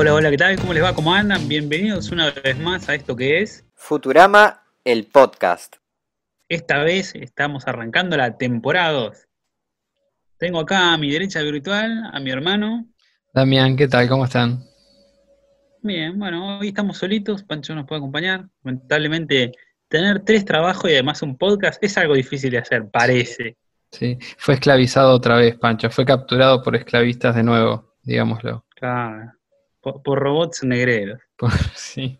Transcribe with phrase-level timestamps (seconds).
[0.00, 0.56] Hola, hola, ¿qué tal?
[0.60, 0.94] ¿Cómo les va?
[0.94, 1.48] ¿Cómo andan?
[1.48, 5.74] Bienvenidos una vez más a esto que es Futurama, el podcast.
[6.48, 9.26] Esta vez estamos arrancando la temporada 2.
[10.38, 12.86] Tengo acá a mi derecha virtual a mi hermano.
[13.34, 14.08] Damián, ¿qué tal?
[14.08, 14.62] ¿Cómo están?
[15.82, 18.48] Bien, bueno, hoy estamos solitos, Pancho nos puede acompañar.
[18.62, 19.50] Lamentablemente,
[19.88, 23.56] tener tres trabajos y además un podcast es algo difícil de hacer, parece.
[23.90, 25.90] Sí, fue esclavizado otra vez, Pancho.
[25.90, 28.64] Fue capturado por esclavistas de nuevo, digámoslo.
[28.76, 29.32] Claro,
[30.02, 31.20] por, robots negreros.
[31.74, 32.18] sí.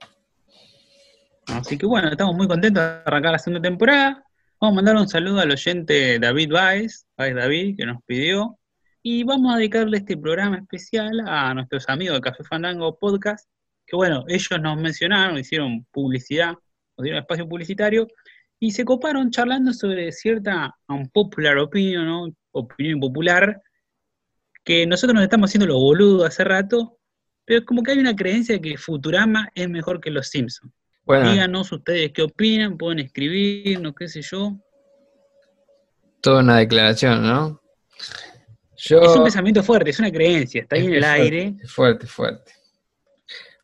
[1.47, 4.25] Así que bueno, estamos muy contentos de arrancar la segunda temporada.
[4.61, 8.59] Vamos a mandar un saludo al oyente David Baez, Baez David, que nos pidió.
[9.03, 13.49] Y vamos a dedicarle este programa especial a nuestros amigos de Café Fandango Podcast,
[13.87, 16.55] que bueno, ellos nos mencionaron, hicieron publicidad,
[16.97, 18.09] nos dieron espacio publicitario,
[18.61, 22.29] y se coparon charlando sobre cierta unpopular opinion, ¿no?
[22.51, 23.63] opinión popular,
[24.65, 26.98] que nosotros nos estamos haciendo los boludos hace rato,
[27.49, 30.71] pero es como que hay una creencia de que Futurama es mejor que Los Simpsons.
[31.07, 34.59] Díganos ustedes qué opinan, pueden escribirnos, qué sé yo.
[36.21, 37.63] Toda una declaración, ¿no?
[38.77, 41.57] Es un pensamiento fuerte, es una creencia, está ahí en el aire.
[41.67, 42.53] Fuerte, fuerte.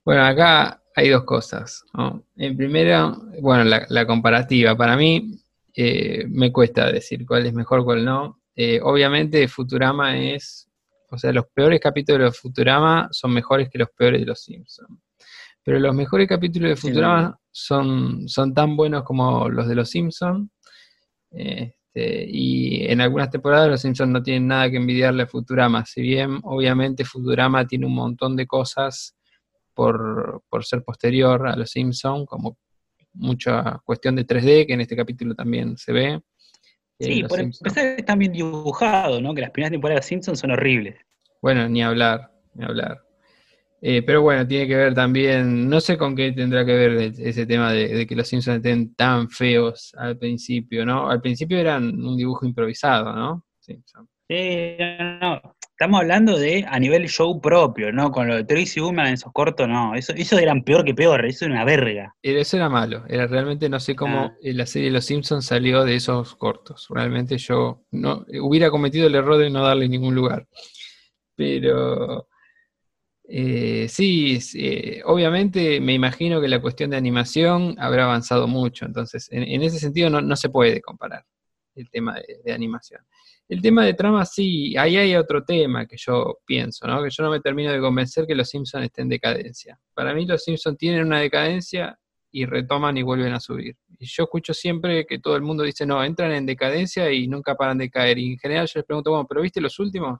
[0.02, 1.84] Bueno, acá hay dos cosas.
[2.36, 4.74] En primera, bueno, la, comparativa.
[4.74, 5.42] Para mí
[5.74, 8.40] eh, me cuesta decir cuál es mejor, cuál no.
[8.56, 10.70] Eh, obviamente Futurama es,
[11.10, 15.00] o sea, los peores capítulos de Futurama son mejores que los peores de Los Simpsons.
[15.62, 20.50] Pero los mejores capítulos de Futurama son, son tan buenos como los de Los Simpsons.
[21.30, 26.02] Este, y en algunas temporadas los Simpsons no tienen nada que envidiarle a Futurama, si
[26.02, 29.16] bien obviamente Futurama tiene un montón de cosas
[29.74, 32.58] por, ser posterior a los Simpsons, como
[33.12, 36.20] mucha cuestión de 3D, que en este capítulo también se ve.
[37.00, 39.34] Sí, por empezar están bien dibujados, ¿no?
[39.34, 40.96] Que las primeras temporadas de Simpsons son horribles.
[41.42, 43.02] Bueno, ni hablar, ni hablar.
[43.86, 47.44] Eh, pero bueno, tiene que ver también, no sé con qué tendrá que ver ese
[47.44, 51.10] tema de, que los Simpsons estén tan feos al principio, ¿no?
[51.10, 53.44] Al principio eran un dibujo improvisado, ¿no?
[53.60, 53.82] Sí,
[55.20, 58.10] no, estamos hablando de a nivel show propio, ¿no?
[58.10, 61.26] Con lo de Tracy Ullman en esos cortos, no, eso, eso eran peor que peor,
[61.26, 62.14] eso era una verga.
[62.22, 64.34] Eso era malo, era realmente no sé cómo ah.
[64.40, 69.14] la serie de Los Simpsons salió de esos cortos, realmente yo no hubiera cometido el
[69.14, 70.48] error de no darle ningún lugar.
[71.36, 72.28] Pero
[73.28, 79.28] eh, sí, eh, obviamente me imagino que la cuestión de animación habrá avanzado mucho, entonces
[79.30, 81.26] en, ese sentido no, se puede comparar
[81.74, 83.02] el tema de, animación.
[83.48, 87.02] El tema de trama sí, ahí hay otro tema que yo pienso, ¿no?
[87.02, 89.78] que yo no me termino de convencer que los Simpsons estén en decadencia.
[89.92, 91.98] Para mí los Simpsons tienen una decadencia
[92.30, 93.76] y retoman y vuelven a subir.
[93.98, 97.54] Y yo escucho siempre que todo el mundo dice, no, entran en decadencia y nunca
[97.54, 98.18] paran de caer.
[98.18, 100.18] Y en general yo les pregunto, bueno, ¿pero viste los últimos?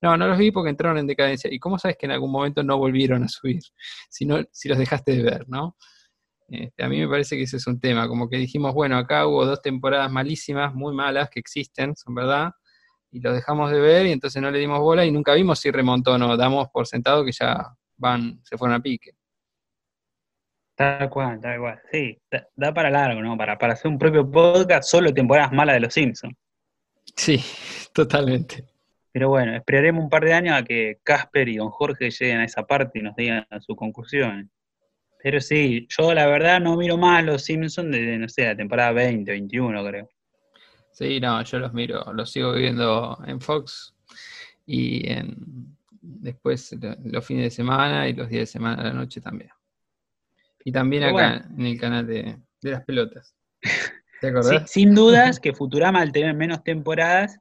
[0.00, 1.52] No, no los vi porque entraron en decadencia.
[1.52, 3.60] ¿Y cómo sabes que en algún momento no volvieron a subir?
[4.10, 5.76] Si, no, si los dejaste de ver, ¿no?
[6.48, 9.26] Este, a mí me parece que ese es un tema, como que dijimos, bueno, acá
[9.26, 12.52] hubo dos temporadas malísimas, muy malas, que existen, son verdad,
[13.16, 15.70] y los dejamos de ver y entonces no le dimos bola y nunca vimos si
[15.70, 19.12] remontó o no, damos por sentado que ya van, se fueron a pique.
[20.74, 22.18] Tal cual, tal cual, sí,
[22.54, 23.34] da, para largo, ¿no?
[23.38, 26.36] Para, para hacer un propio podcast, solo temporadas malas de los Simpsons.
[27.16, 27.40] Sí,
[27.94, 28.66] totalmente.
[29.12, 32.44] Pero bueno, esperaremos un par de años a que Casper y don Jorge lleguen a
[32.44, 34.50] esa parte y nos digan su conclusión.
[35.22, 38.92] Pero sí, yo la verdad no miro más los Simpsons desde, no sé, la temporada
[38.92, 40.10] 20, 21 creo.
[40.96, 43.94] Sí, no, yo los miro, los sigo viendo en Fox
[44.64, 46.74] y en después
[47.04, 49.50] los fines de semana y los días de semana a la noche también.
[50.64, 53.36] Y también acá en el canal de, las pelotas.
[54.22, 54.70] ¿Te acordás?
[54.70, 57.40] sin dudas que Futurama al tener menos temporadas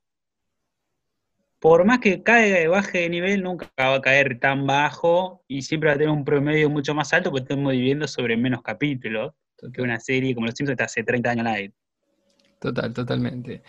[1.60, 5.62] por más que caiga y baje de nivel, nunca va a caer tan bajo y
[5.62, 9.34] siempre va a tener un promedio mucho más alto porque estamos viviendo sobre menos capítulos
[9.74, 11.74] que una serie como Los Simpsons está hace 30 años al aire.
[12.66, 13.62] Total, totalmente.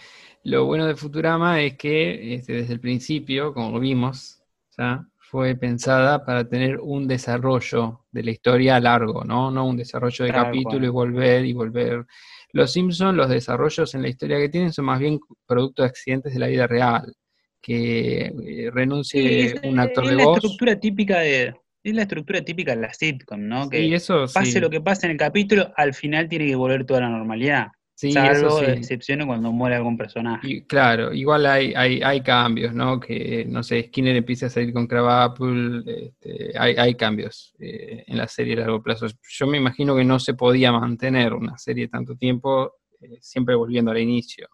[0.44, 4.42] Lo bueno de Futurama es que este, desde el principio, como vimos,
[4.78, 9.50] ya, fue pensada para tener un desarrollo de la historia largo, ¿no?
[9.50, 12.06] No un desarrollo de capítulo y volver y volver.
[12.52, 16.32] Los Simpsons, los desarrollos en la historia que tienen son más bien producto de accidentes
[16.32, 17.12] de la vida real
[17.60, 20.38] que eh, renuncie un actor de la voz.
[20.38, 23.68] Estructura típica de, es la estructura típica de la sitcom, ¿no?
[23.68, 27.02] Que eso, pase lo que pase en el capítulo, al final tiene que volver toda
[27.02, 27.66] la normalidad.
[27.96, 29.16] Sí, salvo sí.
[29.24, 30.66] cuando muere algún personaje.
[30.66, 33.00] claro, igual hay, hay, hay, cambios, ¿no?
[33.00, 38.18] Que, no sé, Skinner empieza a salir con Crabapple, este, hay, hay, cambios eh, en
[38.18, 39.06] la serie a largo plazo.
[39.26, 43.92] Yo me imagino que no se podía mantener una serie tanto tiempo, eh, siempre volviendo
[43.92, 44.46] al inicio.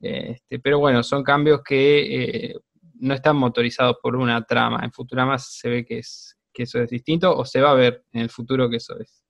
[0.00, 2.56] Este, pero bueno, son cambios que eh,
[2.94, 4.80] no están motorizados por una trama.
[4.82, 8.06] En Futurama se ve que es, que eso es distinto o se va a ver
[8.10, 9.24] en el futuro que eso es.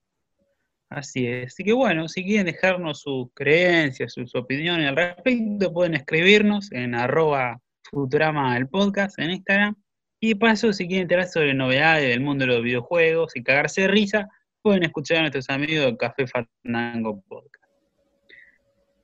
[0.90, 1.52] Así es.
[1.52, 6.96] Así que bueno, si quieren dejarnos sus creencias, sus opiniones al respecto, pueden escribirnos en
[6.96, 9.76] arroba Futurama el podcast en Instagram.
[10.20, 13.82] Y de paso, si quieren enterar sobre novedades del mundo de los videojuegos y cagarse
[13.82, 14.28] de risa,
[14.62, 17.72] pueden escuchar a nuestros amigos de Café Fandango Podcast.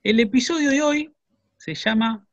[0.03, 1.15] El episodio de hoy
[1.57, 2.27] se llama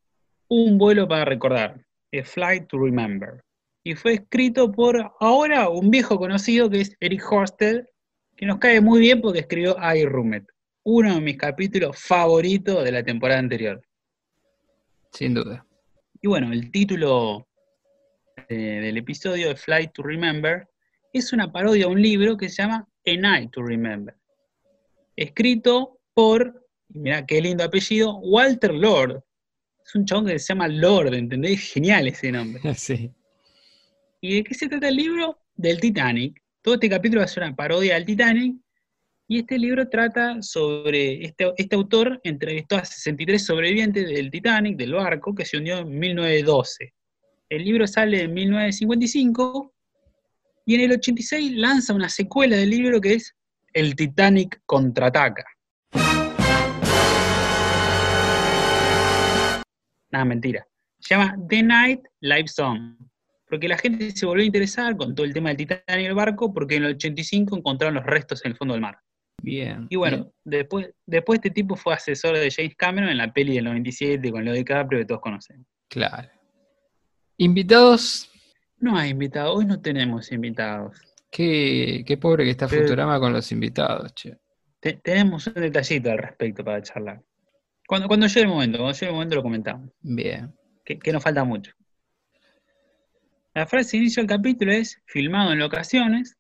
[0.49, 1.81] Un vuelo para recordar,
[2.13, 3.43] A Flight to Remember.
[3.85, 7.85] Y fue escrito por ahora un viejo conocido que es Eric Horsted,
[8.37, 10.47] que nos cae muy bien porque escribió I Roommate,
[10.85, 13.83] uno de mis capítulos favoritos de la temporada anterior.
[15.13, 15.67] Sin duda.
[16.21, 17.47] Y bueno, el título
[18.49, 20.67] eh, del episodio de Flight to Remember
[21.13, 24.17] es una parodia a un libro que se llama A Night to Remember,
[25.17, 29.23] escrito por, mira qué lindo apellido, Walter Lord.
[29.85, 31.73] Es un chabón que se llama Lord, ¿entendés?
[31.73, 32.63] Genial ese nombre.
[32.75, 33.13] Sí.
[34.21, 35.39] ¿Y de qué se trata el libro?
[35.55, 36.43] Del Titanic.
[36.65, 38.57] Todo este capítulo va a ser una parodia del Titanic.
[39.29, 44.95] Y este libro trata sobre, este, este autor entrevistó a 63 sobrevivientes del Titanic, del
[44.95, 46.95] barco, que se hundió en 1912.
[47.51, 49.75] El libro sale en 1955
[50.65, 53.37] y en el 86 lanza una secuela del libro que es
[53.75, 55.45] El Titanic contraataca.
[60.11, 60.67] Nada, mentira.
[60.99, 62.97] Se llama The Night Live Song
[63.55, 66.15] porque la gente se volvió a interesar con todo el tema del Titanic y el
[66.15, 68.99] barco, porque en el 85 encontraron los restos en el fondo del mar.
[69.41, 69.87] Bien.
[69.91, 73.67] Y bueno, Después, después este tipo fue asesor de James Cameron en la peli del
[73.67, 75.65] 97 con Leo DiCaprio que todos conocen.
[75.89, 76.29] Claro.
[77.37, 78.29] ¿Invitados?
[78.79, 80.99] No hay invitados, hoy no tenemos invitados.
[81.31, 84.37] Qué, pobre que está Futurama con los invitados, che.
[84.81, 87.23] tenemos un detallito al respecto para charlar.
[87.87, 89.91] Cuando, cuando llegue el momento, cuando llegue el momento lo comentamos.
[90.01, 90.53] Bien.
[90.85, 91.71] que nos falta mucho.
[93.55, 96.37] La frase inicio del capítulo es filmado en locaciones,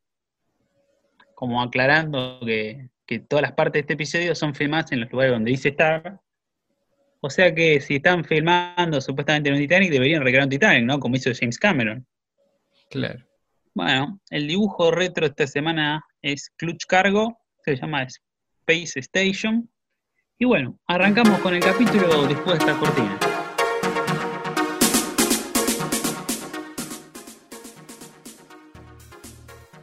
[1.36, 2.90] como aclarando que,
[3.28, 6.20] todas las partes de este episodio son filmadas en los lugares donde dice estar.
[7.20, 10.98] O sea que si están filmando supuestamente en un Titanic, deberían recrear un Titanic, ¿no?
[10.98, 12.04] Como hizo James Cameron.
[12.90, 13.24] Claro.
[13.74, 19.70] Bueno, el dibujo retro esta semana es Clutch Cargo, se llama Space Station.
[20.36, 23.33] Y bueno, arrancamos con el capítulo después de esta cortina.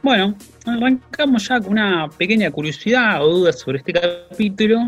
[0.02, 0.34] Bueno,
[0.66, 4.78] arrancamos ya con una pequeña curiosidad o duda sobre este capítulo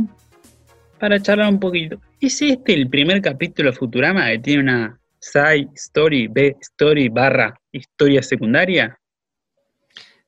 [0.98, 2.00] para charlar un poquito.
[2.20, 7.54] ¿Es este el primer capítulo de Futurama que tiene una side story, B story barra
[7.70, 8.98] historia secundaria?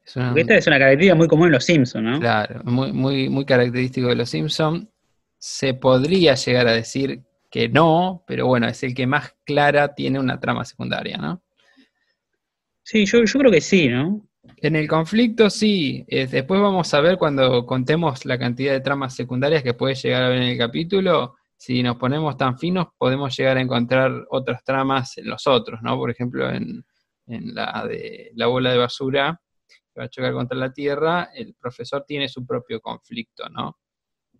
[0.04, 2.20] esta es una característica muy común en los Simpsons, ¿no?
[2.20, 4.86] Claro, muy, muy, muy característico de los Simpsons.
[5.36, 10.20] Se podría llegar a decir que no, pero bueno, es el que más clara tiene
[10.20, 11.42] una trama secundaria, ¿no?
[12.84, 14.24] Sí, yo, yo creo que sí, ¿no?
[14.58, 19.14] En el conflicto sí, eh, después vamos a ver cuando contemos la cantidad de tramas
[19.14, 23.36] secundarias que puede llegar a ver en el capítulo, si nos ponemos tan finos podemos
[23.36, 25.96] llegar a encontrar otras tramas en los otros, ¿no?
[25.96, 26.84] Por ejemplo, en,
[27.26, 32.04] la de la bola de basura que va a chocar contra la Tierra, el profesor
[32.06, 33.78] tiene su propio conflicto, ¿no?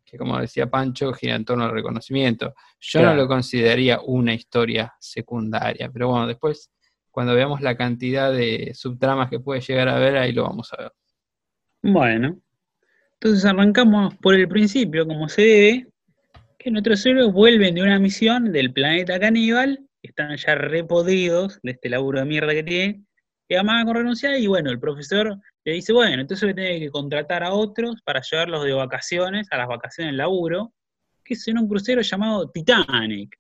[0.04, 2.54] Que como decía Pancho, gira en torno al reconocimiento.
[2.78, 6.70] Yo no lo consideraría una historia secundaria, pero bueno, después
[7.16, 10.82] cuando veamos la cantidad de subtramas que puede llegar a ver, ahí lo vamos a
[10.82, 10.92] ver.
[11.80, 12.38] Bueno,
[13.14, 15.87] entonces arrancamos por el principio, como se debe,
[16.58, 21.88] que nuestros héroes vuelven de una misión del planeta caníbal, están ya repodidos de este
[21.88, 23.06] laburo de mierda que tienen,
[23.49, 26.80] que amaban con renunciar, y bueno, el profesor le dice, bueno, entonces voy a tener
[26.80, 30.75] que contratar a otros para llevarlos de vacaciones, a las vacaciones del laburo,
[31.25, 33.38] que es un crucero llamado Titanic.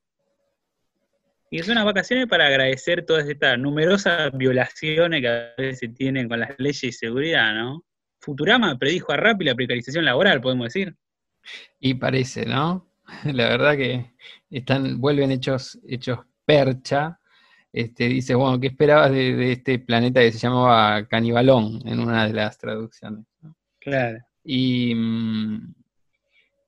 [1.50, 6.28] Y son unas vacaciones para agradecer todas estas numerosas violaciones que a veces se tienen
[6.28, 7.84] con las leyes de seguridad, ¿no?
[8.20, 10.96] Futurama predijo a Rappi la precarización laboral, podemos decir.
[11.78, 12.90] Y parece, ¿no?
[13.24, 14.12] La verdad que
[14.50, 17.20] están, vuelven hechos, hechos percha.
[17.72, 22.32] Este, dice, bueno, ¿qué esperabas de, este planeta que se llamaba Canibalón en una de
[22.32, 23.26] las traducciones?
[23.80, 24.18] Claro.
[24.42, 25.74] Y, mm,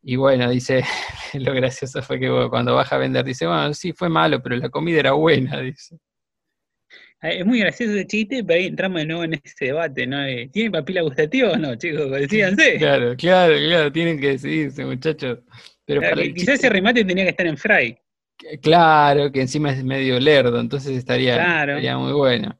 [0.02, 0.84] y bueno, dice,
[1.34, 4.68] lo gracioso fue que cuando baja a vender, dice, bueno, sí, fue malo, pero la
[4.68, 5.98] comida era buena, dice.
[7.20, 10.18] Ah, es muy gracioso ese chiste, pero ahí entramos de nuevo en ese debate, ¿no?
[10.52, 12.10] ¿Tiene papila gustativa o no, chicos?
[12.10, 12.76] Decídanse.
[12.78, 15.40] Claro, claro, claro, tienen que decidirse, muchachos.
[15.84, 16.00] Pero
[16.34, 17.98] quizás ese remate tenía que estar en Fry.
[18.62, 22.56] Claro, que encima es medio lerdo, entonces estaría, estaría muy bueno.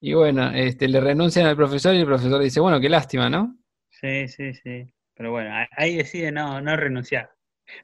[0.00, 3.58] Y bueno, este, le renuncian al profesor y el profesor dice, bueno, qué lástima, ¿no?
[3.90, 4.90] Sí, sí, sí.
[5.20, 7.28] Pero bueno, ahí decide no, no renunciar.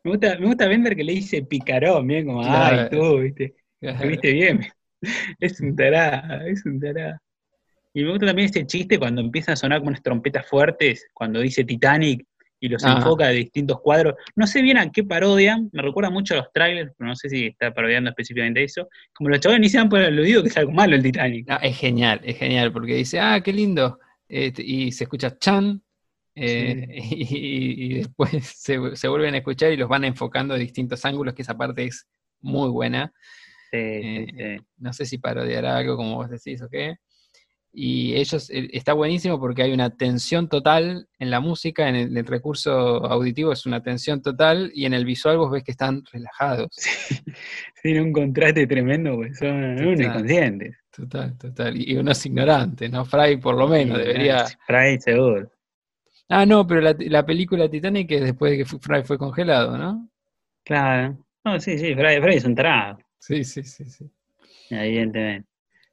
[0.02, 4.32] Me gusta, me gusta Bender que le dice picarón, bien como, ay, tú, viste, viste
[4.32, 4.60] bien.
[5.38, 7.20] Es un tará, es un tará.
[7.92, 11.40] Y me gusta también ese chiste cuando empiezan a sonar con unas trompetas fuertes, cuando
[11.40, 12.24] dice Titanic
[12.58, 12.94] y los Ah.
[12.96, 14.14] enfoca de distintos cuadros.
[14.34, 17.28] No sé bien a qué parodian, me recuerda mucho a los trailers, pero no sé
[17.28, 18.88] si está parodiando específicamente eso.
[19.12, 21.46] Como los chavales ni se dan por aludido que es algo malo el Titanic.
[21.46, 23.98] No, es genial, es genial, porque dice, ah, qué lindo.
[24.26, 25.82] Este, y se escucha Chan,
[26.36, 31.04] eh, y, y después se, se vuelven a escuchar y los van enfocando de distintos
[31.04, 32.06] ángulos, que esa parte es
[32.40, 33.12] muy buena.
[33.72, 34.26] Sí, Eh,
[34.58, 34.64] sí.
[34.78, 36.96] No sé si parodiará algo como vos decís o qué.
[37.78, 42.16] Y ellos, eh, está buenísimo porque hay una tensión total en la música, en el,
[42.16, 42.72] el recurso
[43.04, 46.68] auditivo es una tensión total, y en el visual vos ves que están relajados.
[47.82, 50.00] Tiene un contraste tremendo, pues son unos Total.
[50.06, 50.76] inconscientes.
[50.96, 51.76] Total, total.
[51.78, 53.04] Y unos ignorantes, ¿no?
[53.04, 54.46] Fry por lo menos Sí, debería...
[54.66, 55.50] Fry seguro.
[56.28, 60.08] Ah, no, pero la, la película Titanic es después de que Fry fue congelado, ¿no?
[60.64, 61.16] Claro.
[61.44, 64.10] No, sí, sí, Fry, Fry es un tarado, Sí, sí, sí, sí.
[64.70, 65.48] evidentemente.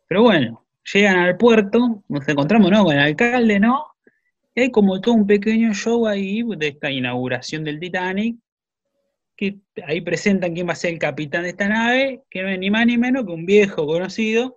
[0.07, 2.83] Pero bueno, llegan al puerto, nos encontramos ¿no?
[2.83, 3.85] con el alcalde, ¿no?
[4.55, 8.37] Y hay como todo un pequeño show ahí de esta inauguración del Titanic,
[9.35, 12.59] que ahí presentan quién va a ser el capitán de esta nave, que no es
[12.59, 14.55] ni más ni menos que un viejo conocido,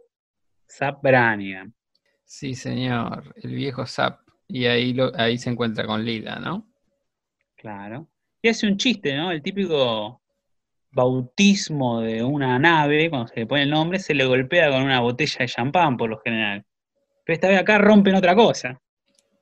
[0.70, 1.72] Zap Brannigan.
[2.24, 4.20] Sí, señor, el viejo Zap.
[4.48, 6.66] Y ahí, lo, ahí se encuentra con Lila, ¿no?
[7.56, 8.08] Claro.
[8.42, 9.30] Y hace un chiste, ¿no?
[9.30, 10.20] El típico
[10.92, 15.00] bautismo de una nave, cuando se le pone el nombre, se le golpea con una
[15.00, 16.64] botella de champán por lo general.
[17.24, 18.80] Pero esta vez acá rompen otra cosa.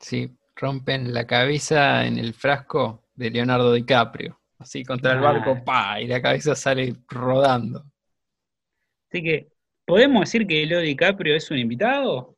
[0.00, 4.40] Sí, rompen la cabeza en el frasco de Leonardo DiCaprio.
[4.58, 7.84] Así contra el barco, pa, y la cabeza sale rodando.
[9.10, 9.48] Así que,
[9.84, 12.33] ¿podemos decir que Leo DiCaprio es un invitado?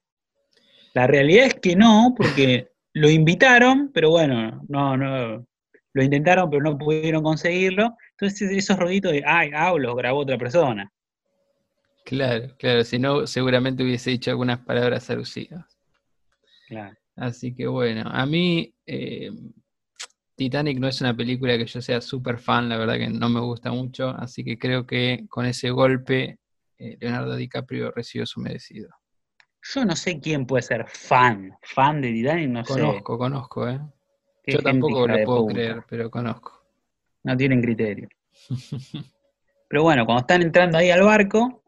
[0.97, 5.47] La realidad es que no, porque lo invitaron, pero bueno, no, no,
[5.93, 7.95] lo intentaron, pero no pudieron conseguirlo.
[8.13, 10.91] Entonces esos roditos de, ay, ah, grabó otra persona.
[12.07, 15.67] Claro, claro, si no, seguramente hubiese dicho algunas palabras alusivas.
[16.67, 16.97] Claro.
[17.15, 19.31] Así que bueno, a mí eh,
[20.35, 23.41] Titanic no es una película que yo sea súper fan, la verdad que no me
[23.41, 26.39] gusta mucho, así que creo que con ese golpe
[26.79, 28.89] eh, Leonardo DiCaprio recibió su merecido.
[29.75, 32.73] Yo no sé quién puede ser fan, fan de Titanic, no sé.
[32.73, 33.81] Conozco, conozco, ¿eh?
[34.47, 35.55] Yo tampoco lo puedo puta.
[35.55, 36.65] creer, pero conozco.
[37.25, 38.09] No tienen criterio.
[39.69, 41.65] Pero bueno, cuando están entrando ahí al barco,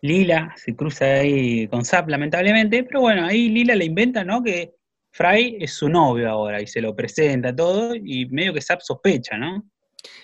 [0.00, 4.42] Lila se cruza ahí con Zap, lamentablemente, pero bueno, ahí Lila le inventa, ¿no?
[4.42, 4.74] Que
[5.10, 9.36] Fry es su novio ahora y se lo presenta todo y medio que Zap sospecha,
[9.36, 9.62] ¿no?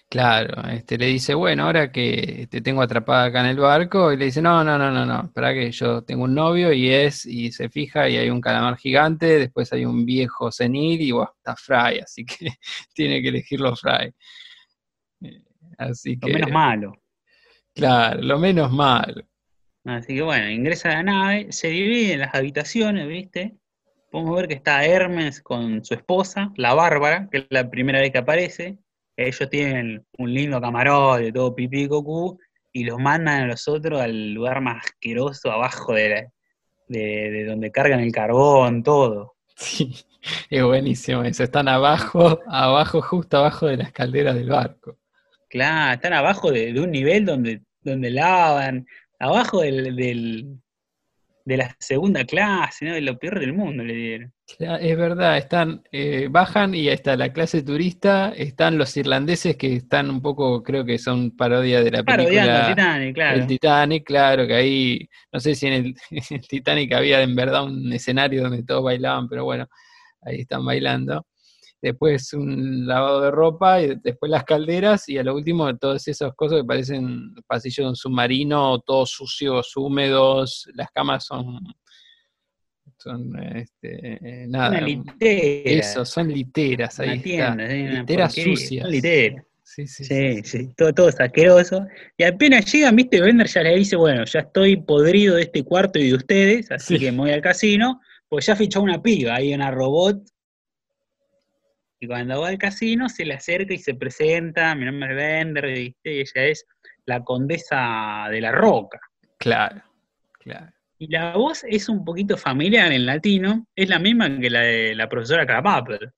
[0.08, 4.16] Claro, este, le dice, bueno, ahora que te tengo atrapada acá en el barco, y
[4.16, 7.26] le dice, no, no, no, no, no, para que yo tengo un novio y es,
[7.26, 11.32] y se fija y hay un calamar gigante, después hay un viejo senil y bueno,
[11.37, 12.49] está Fry, así que
[12.94, 14.12] tiene que elegirlo Fry.
[15.23, 15.42] Eh,
[15.78, 16.92] Así Lo que, menos malo.
[17.75, 19.23] claro, lo menos malo.
[19.85, 23.56] Así que bueno, ingresa a la nave, se dividen las habitaciones, ¿viste?
[24.11, 28.11] Podemos ver que está Hermes con su esposa, la Bárbara, que es la primera vez
[28.11, 28.78] que aparece.
[29.21, 32.39] Ellos tienen un lindo camarote, todo pipí y cocú,
[32.73, 36.33] y los mandan a los otros al lugar más asqueroso, abajo de, la-
[36.87, 39.35] de, de donde cargan el carbón, todo.
[39.57, 39.93] Sí,
[40.51, 44.97] es buenísimo eso, están abajo, abajo, justo abajo de las calderas del barco.
[45.51, 48.87] Claro, están abajo de, de un nivel donde, donde lavan,
[49.19, 50.61] abajo del, del-
[51.49, 52.93] de la segunda clase, ¿no?
[52.93, 54.35] De lo peor del mundo le dieron.
[54.59, 59.76] Es verdad, están, eh, bajan y ahí está la clase turista, están los irlandeses que
[59.76, 63.38] están un poco, creo que son parodia de la película el Titanic, claro.
[63.38, 67.35] El Titanic, claro, que ahí, no sé si en el, en el Titanic había en
[67.35, 69.67] verdad un escenario donde todos bailaban, pero bueno,
[70.21, 71.26] ahí están bailando.
[71.80, 76.35] Después un lavado de ropa y después las calderas y a lo último todas esas
[76.35, 81.61] cosas que parecen pasillos de un submarino, todos sucios, húmedos, las camas son,
[82.99, 84.18] son este,
[84.49, 85.70] nada, Una litera.
[85.70, 88.82] eso, son literas, ahí está, tienda, una literas porquería, sucias.
[88.82, 89.44] son literas.
[89.62, 91.87] Sí, sí, Sí, sí, todo, todo es asqueroso.
[92.16, 95.99] Y apenas llegan, viste, Bender ya le dice, bueno, ya estoy podrido de este cuarto
[95.99, 97.04] y de ustedes, así Sí.
[97.04, 100.23] que me voy al casino, pues ya fichó una piba, hay una robot.
[102.00, 105.67] Y cuando va al casino se le acerca y se presenta, mi nombre es Bender,
[105.67, 106.12] ¿viste?
[106.12, 106.64] y ella es
[107.07, 109.00] la condesa de la roca.
[109.38, 109.83] Claro,
[110.38, 110.73] claro.
[110.99, 114.95] Y la voz es un poquito familiar en latino, es la misma que la de
[114.95, 116.12] la profesora Crapapel.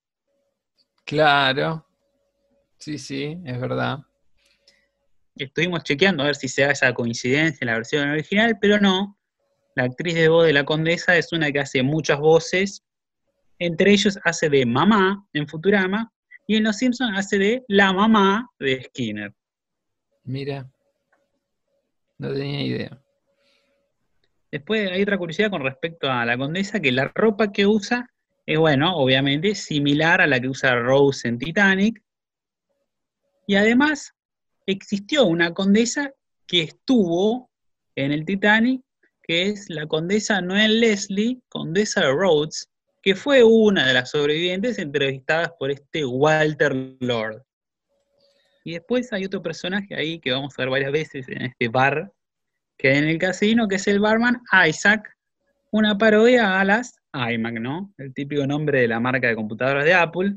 [1.04, 1.87] Claro.
[2.78, 3.99] Sí, sí, es verdad.
[5.37, 9.18] Estuvimos chequeando a ver si se da esa coincidencia en la versión original, pero no.
[9.75, 12.82] La actriz de voz de la condesa es una que hace muchas voces.
[13.60, 16.10] Entre ellos hace de mamá en Futurama
[16.46, 19.34] y en Los Simpsons hace de la mamá de Skinner.
[20.24, 20.66] Mira.
[22.16, 23.02] No tenía idea.
[24.50, 28.10] Después hay otra curiosidad con respecto a la condesa, que la ropa que usa
[28.46, 32.02] es, bueno, obviamente similar a la que usa Rose en Titanic.
[33.46, 34.14] Y además
[34.64, 36.12] existió una condesa
[36.46, 37.50] que estuvo
[37.94, 38.82] en el Titanic,
[39.22, 42.69] que es la condesa Noel Leslie, condesa de Rhodes,
[43.02, 47.42] que fue una de las sobrevivientes entrevistadas por este Walter Lord.
[48.64, 52.12] Y después hay otro personaje ahí que vamos a ver varias veces en este bar,
[52.76, 55.16] que en el casino, que es el barman Isaac,
[55.71, 57.92] una parodia a las iMac, ¿no?
[57.99, 60.37] El típico nombre de la marca de computadoras de Apple.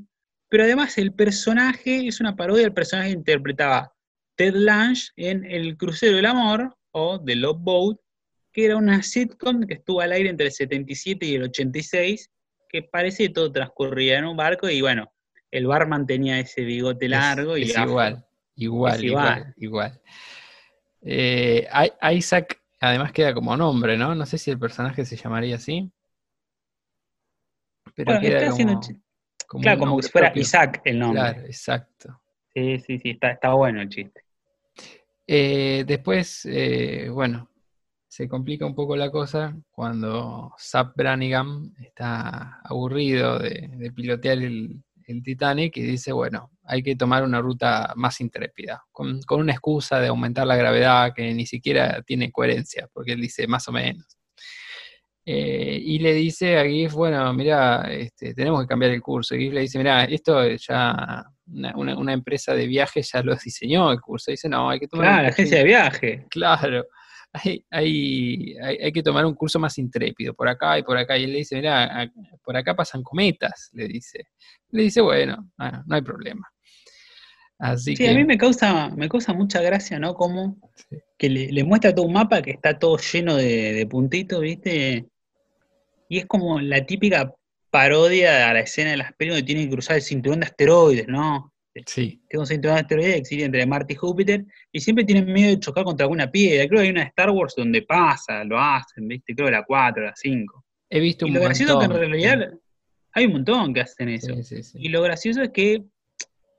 [0.50, 3.94] Pero además el personaje es una parodia del personaje que interpretaba
[4.36, 7.98] Ted Lange en El Crucero del Amor o The Love Boat,
[8.52, 12.30] que era una sitcom que estuvo al aire entre el 77 y el 86,
[12.74, 15.14] que parece que todo transcurría en un barco y bueno,
[15.52, 18.26] el barman tenía ese bigote largo y es igual,
[18.56, 20.02] igual, igual, igual,
[21.04, 21.70] eh,
[22.12, 24.16] Isaac además queda como nombre, ¿no?
[24.16, 25.92] No sé si el personaje se llamaría así.
[27.94, 31.22] Pero queda como, claro, como si fuera Isaac el nombre.
[31.22, 32.22] Claro, exacto.
[32.56, 34.24] Sí, sí, sí, está, está bueno el chiste.
[35.28, 37.52] Eh, después, eh, bueno,
[38.14, 44.84] se complica un poco la cosa cuando Zap Brannigan está aburrido de, pilotear el,
[45.24, 50.08] Titanic y dice, bueno, hay que tomar una ruta más intrépida, con, una excusa de
[50.08, 54.06] aumentar la gravedad que ni siquiera tiene coherencia, porque él dice más o menos.
[55.26, 59.36] Eh, y le dice a GIF, bueno, mira, este, tenemos que cambiar el curso.
[59.36, 61.26] Y GIF le dice, mira, esto ya,
[61.76, 64.32] una, empresa de viaje ya lo diseñó el curso.
[64.32, 65.06] dice, no, hay que tomar...
[65.08, 66.28] Claro, la agencia de viaje.
[66.30, 66.86] Claro
[67.34, 71.18] hay, hay, hay, que tomar un curso más intrépido, por acá y por acá.
[71.18, 72.12] Y él le dice, mira,
[72.44, 74.28] por acá pasan cometas, le dice.
[74.70, 76.48] Le dice, bueno, no hay problema.
[77.58, 80.16] Así sí, a mí me causa, me causa mucha gracia, ¿no?
[80.16, 80.58] Como
[81.18, 85.08] que le, muestra todo un mapa que está todo lleno de, puntitos, ¿viste?
[86.10, 87.34] Y es como la típica
[87.72, 91.08] parodia a la escena de las películas que tienen que cruzar el cinturón de asteroides,
[91.08, 91.53] ¿no?
[91.86, 92.22] Sí.
[92.30, 95.32] Que es un cinturón de asteroides que existe entre Marte y Júpiter, y siempre tienen
[95.32, 96.68] miedo de chocar contra alguna piedra.
[96.68, 99.34] Creo que hay una de Star Wars donde pasa, lo hacen, ¿viste?
[99.36, 100.66] Creo que la 4, la 5.
[100.90, 102.54] He visto y un lo gracioso es que en realidad
[103.14, 104.34] hay un montón que hacen eso.
[104.76, 105.88] y lo gracioso es que en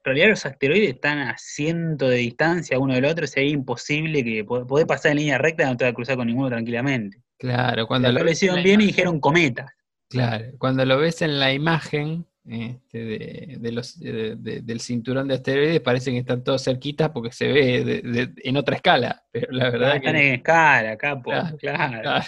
[0.05, 4.87] realidad los asteroides están a ciento de distancia uno del otro, sería imposible que poder
[4.87, 7.23] pasar en línea recta no te va a cruzar con ninguno tranquilamente.
[7.39, 9.71] Claro, cuando lo hicieron bien y dijeron cometas.
[10.11, 16.13] Claro, cuando lo ves en la imagen, este, de, los, del cinturón de asteroides parecen
[16.13, 20.35] que están todos cerquitas porque se ve en otra escala, pero la verdad están en
[20.35, 22.25] escala, capo, claro,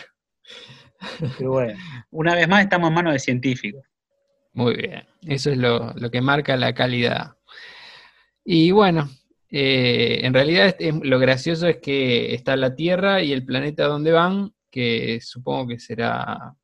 [1.36, 1.78] Pero bueno,
[2.10, 3.84] una vez más estamos en manos de científicos.
[4.54, 7.36] Muy bien, eso es lo, que marca la calidad.
[8.42, 9.10] Y bueno,
[9.50, 14.54] eh, en realidad lo gracioso es que está la Tierra y el planeta donde van,
[14.70, 16.54] que supongo que será,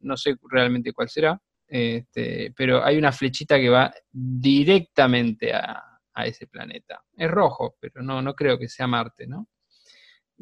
[0.00, 5.82] no sé realmente cuál será, este, pero hay una flechita que va directamente a,
[6.24, 7.04] ese planeta.
[7.14, 9.48] Es rojo, pero no, no creo que sea Marte, ¿no?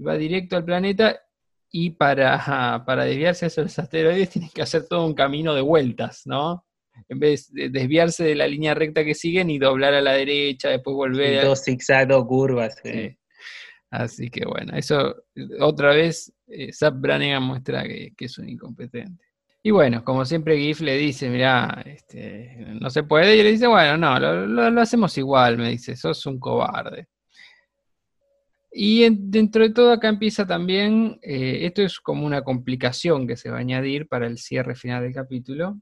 [0.07, 1.21] Va directo al planeta
[1.69, 6.23] y para, para desviarse a esos asteroides tienen que hacer todo un camino de vueltas,
[6.27, 6.65] ¿no?
[7.09, 10.69] En vez de desviarse de la línea recta que siguen y doblar a la derecha,
[10.69, 11.41] después volver.
[11.41, 11.45] a...
[11.45, 12.81] dos zigzags, curvas.
[13.91, 15.25] Así que bueno, eso
[15.61, 19.24] otra vez, eh, Zap Brannigan muestra que, que es un incompetente.
[19.67, 23.67] Y bueno, como siempre GIF le dice, mira, este, no se puede, y le dice,
[23.67, 27.09] bueno, no, lo, hacemos igual, me dice, sos un cobarde.
[28.71, 33.49] Y dentro de todo acá empieza también, eh, esto es como una complicación que se
[33.49, 35.81] va a añadir para el cierre final del capítulo,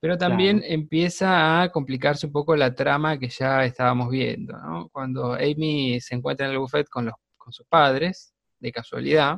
[0.00, 4.88] pero también empieza a complicarse un poco la trama que ya estábamos viendo, ¿no?
[4.88, 9.36] Cuando Amy se encuentra en el buffet con, los, con sus padres, de casualidad,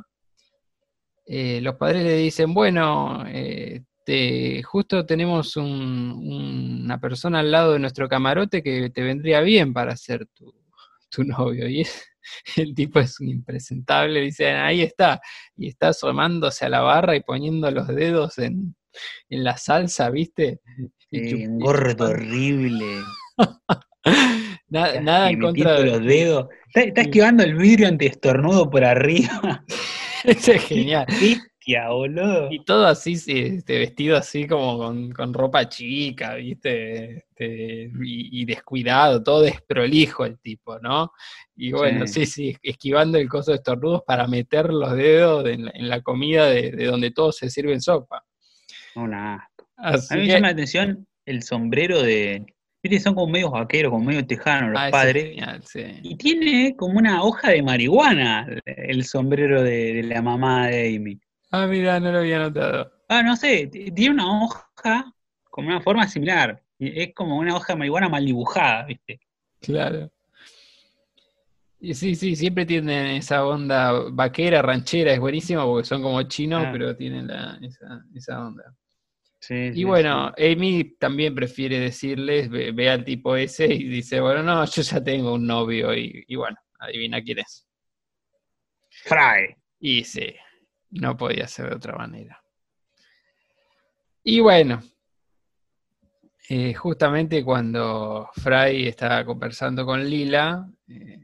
[1.24, 3.82] eh, los padres le dicen, bueno, eh,
[4.64, 10.26] justo tenemos una persona al lado de nuestro camarote que te vendría bien para ser
[10.34, 10.52] tu,
[11.24, 11.68] novio.
[11.68, 11.86] Y
[12.56, 15.20] el tipo es un impresentable, dicen, ahí está,
[15.56, 18.74] y está asomándose a la barra y poniendo los dedos en,
[19.28, 20.60] la salsa, ¿viste?
[21.10, 23.02] un gordo horrible.
[24.68, 26.48] nada, en contra de los dedos.
[26.74, 29.64] Está, esquivando el vidrio anti-estornudo por arriba.
[30.24, 31.06] Eso es genial.
[31.90, 32.48] boludo.
[32.50, 34.78] Y todo así, este, vestido así como
[35.14, 37.18] con, ropa chica, ¿viste?
[37.18, 41.12] Este, y, descuidado, todo desprolijo el tipo, ¿no?
[41.56, 46.00] Y bueno, sí, sí, esquivando el coso de estornudos para meter los dedos en la,
[46.02, 48.24] comida de, donde todos se sirven sopa.
[48.94, 52.44] Una A mí me llama la atención el sombrero de,
[52.82, 55.36] Viste, son como medios vaqueros, como medio tejanos los ah, padres.
[56.02, 61.20] Y tiene como una hoja de marihuana el sombrero de, la mamá de Amy.
[61.52, 62.92] Ah, mira, no lo había notado.
[63.08, 65.14] Ah, no sé, tiene una hoja
[65.44, 66.60] con una forma similar.
[66.78, 69.20] Es como una hoja de marihuana mal dibujada, ¿viste?
[69.60, 70.10] Claro.
[71.78, 76.64] Y sí, sí, siempre tienen esa onda vaquera, ranchera, es buenísimo porque son como chinos,
[76.66, 76.70] Ah.
[76.72, 78.74] pero tienen la- esa, esa onda.
[79.42, 84.40] Sí, Y bueno, Amy también prefiere decirles, ve, ve al tipo ese y dice, bueno,
[84.40, 87.66] no, yo ya tengo un novio y, y bueno, adivina quién es.
[88.88, 89.56] Fry.
[89.80, 90.32] Y sí,
[90.90, 92.40] no podía ser de otra manera.
[94.22, 94.80] Y bueno,
[96.48, 101.18] eh, justamente cuando Fry estaba conversando con Lila, eh,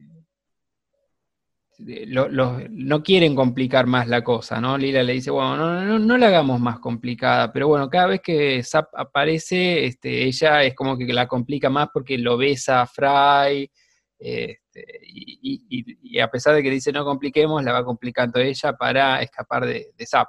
[1.79, 4.77] lo- lo- no quieren complicar más la cosa, ¿no?
[4.77, 8.21] Lila le dice, bueno, no, no, no la hagamos más complicada, pero bueno, cada vez
[8.21, 12.87] que Zap aparece, este, ella es como que la complica más porque lo besa a
[12.87, 13.71] Fry,
[14.19, 18.41] este, y, y- y- y a pesar de que dice no compliquemos, la va complicando
[18.41, 20.29] ella para escapar de, de Zap.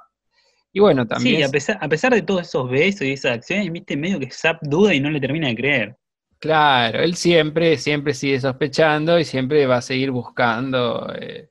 [0.72, 1.38] Y bueno, también...
[1.38, 4.30] Sí, a pesar, a pesar de todos esos besos y esas acciones, viste, medio que
[4.30, 5.96] Zap duda y no le termina de creer.
[6.40, 11.50] Claro, él siempre, siempre sigue sospechando y siempre va a seguir buscando eh,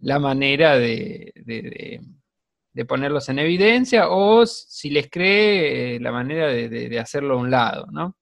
[0.00, 2.00] la manera de,
[2.88, 7.86] ponerlos en evidencia o si les cree, eh, la manera de hacerlo a un lado,
[7.92, 8.16] ¿no?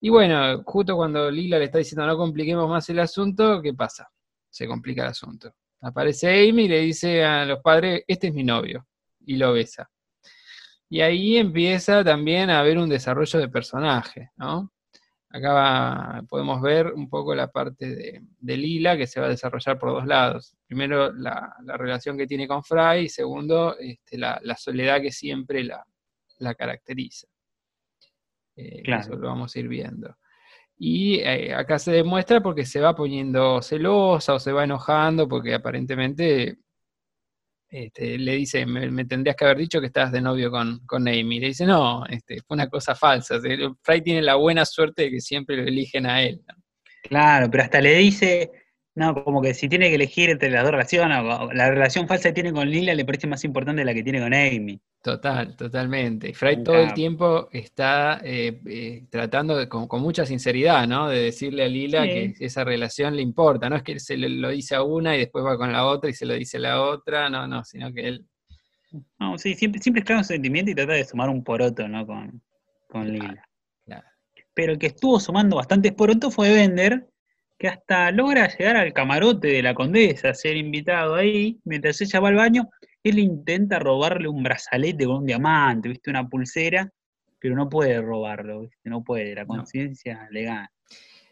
[0.00, 4.08] Y bueno, justo cuando Lila le está diciendo no compliquemos más el asunto, ¿qué pasa?
[4.48, 5.52] Se complica el asunto.
[5.80, 8.86] Aparece Amy y le dice a los padres, este es mi novio,
[9.26, 9.90] y lo besa.
[10.88, 14.72] Y ahí empieza también a haber un desarrollo de personaje, ¿no?
[15.30, 19.30] Acá va- podemos ver un poco la parte de, de Lila que se va a
[19.30, 20.56] desarrollar por dos lados.
[20.66, 25.12] Primero, la, la relación que tiene con Fry y segundo, este, la, la soledad que
[25.12, 25.84] siempre la,
[26.38, 27.26] la caracteriza.
[28.56, 29.02] Eh, Claro.
[29.02, 30.16] Eso lo vamos a ir viendo.
[30.78, 35.54] Y eh, acá se demuestra porque se va poniendo celosa o se va enojando porque
[35.54, 36.58] aparentemente
[37.70, 41.06] este, le dice, me, me tendrías que haber dicho que estabas de novio con, con
[41.06, 41.40] Amy.
[41.40, 43.38] Le dice, no, este, fue una cosa falsa.
[43.82, 46.40] Fry tiene la buena suerte de que siempre lo eligen a él.
[47.02, 48.50] Claro, pero hasta le dice,
[48.98, 51.22] no, como que si tiene que elegir entre las dos relaciones,
[51.54, 54.34] la relación falsa que tiene con Lila le parece más importante la que tiene con
[54.34, 54.80] Amy.
[55.02, 56.34] Total, totalmente.
[56.56, 61.08] Un todo el tiempo está eh, eh, tratando de- con, con mucha sinceridad, ¿no?
[61.08, 62.08] De decirle a Lila Sí.
[62.08, 63.70] que esa relación le importa.
[63.70, 66.10] No es que él se lo, dice a una y después va con la otra
[66.10, 67.30] y se lo dice a la otra.
[67.30, 68.26] No, no, sino que él.
[69.20, 72.04] No, sí, siempre, siempre es claro su sentimiento y trata de sumar un poroto, ¿no?
[72.06, 72.42] Con,
[72.88, 73.46] con Lila.
[73.86, 74.04] claro.
[74.54, 77.08] Pero el que estuvo sumando bastantes porotos fue Bender,
[77.58, 82.28] que hasta logra llegar al camarote de la condesa, ser invitado ahí, mientras ella va
[82.28, 82.68] al baño,
[83.02, 86.10] él intenta robarle un brazalete con un diamante, ¿viste?
[86.10, 86.88] Una pulsera,
[87.40, 88.78] pero no puede robarlo, ¿viste?
[88.88, 89.48] No puede, la No.
[89.48, 90.70] conciencia le gana.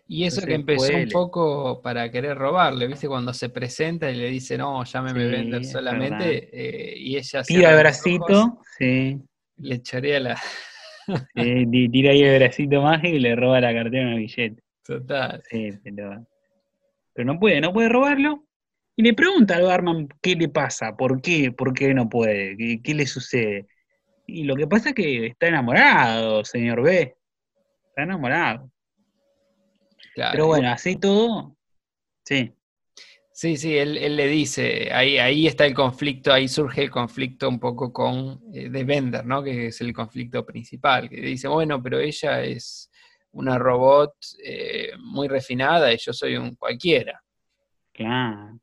[0.09, 3.09] Y eso que empezó un poco para querer robarle, ¿viste?
[3.09, 7.43] Cuando se presenta y le dice, no, llámeme Sí, Bender es solamente, eh, y ella
[7.43, 9.19] Tira el bracito, ojos, sí,
[9.59, 10.37] le chorea la.
[11.35, 14.63] sí, tira ahí el bracito mágico y le roba la cartera en el billete.
[14.87, 15.43] Total.
[15.51, 16.27] Sí, pero,
[17.13, 18.45] pero no puede, no puede robarlo.
[18.97, 22.81] Y le pregunta al barman qué le pasa, por qué, por qué no puede, qué,
[22.83, 23.67] qué le sucede.
[24.27, 27.15] Y lo que pasa es que está enamorado, señor B.
[27.89, 28.71] Está enamorado.
[30.15, 30.33] Claro.
[30.33, 31.57] Pero bueno, así todo,
[32.25, 32.57] sí,
[33.37, 37.51] Sí, sí, él, él le dice, ahí, ahí está el conflicto, ahí surge el conflicto
[37.51, 39.43] un poco con eh, de Bender, ¿no?
[39.43, 42.91] Que es el conflicto principal, que dice, bueno, pero ella es
[43.37, 47.23] una robot eh, muy refinada y yo soy un cualquiera.
[47.93, 48.59] claro.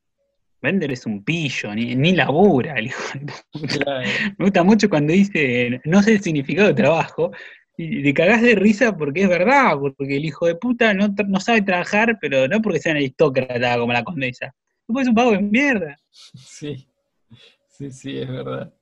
[0.61, 3.67] Bender es un pillo, ni, ni labura, el hijo de puta.
[3.67, 4.09] Claro.
[4.37, 7.31] Me gusta mucho cuando dice, no sé el significado de trabajo,
[7.75, 11.39] y te cagás de risa porque es verdad, porque el hijo de puta no, no
[11.39, 14.55] sabe trabajar, pero no porque sea un aristócrata como la condesa.
[14.87, 15.97] Después es un pago de mierda.
[16.09, 16.87] Sí,
[17.67, 18.73] sí, sí, es verdad.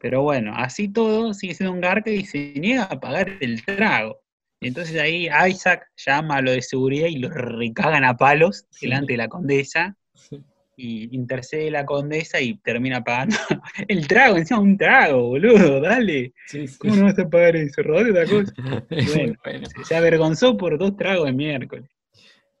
[0.00, 4.20] Pero bueno, así todo sigue siendo un garca y se niega a pagar el trago.
[4.60, 8.86] Y entonces ahí Isaac llama a lo de seguridad y lo recagan a palos Sí.
[8.86, 9.96] delante de la condesa.
[10.14, 10.42] Sí.
[10.76, 13.36] Y intercede la condesa y termina pagando
[13.88, 16.32] el trago, encima un trago, boludo, dale.
[16.46, 16.66] Sí.
[16.78, 17.82] ¿Cómo no vas a pagar eso?
[17.82, 18.52] ¿Rodate otra cosa?
[19.16, 19.34] Bueno.
[19.44, 19.68] bueno.
[19.84, 21.90] Se avergonzó por dos tragos de miércoles.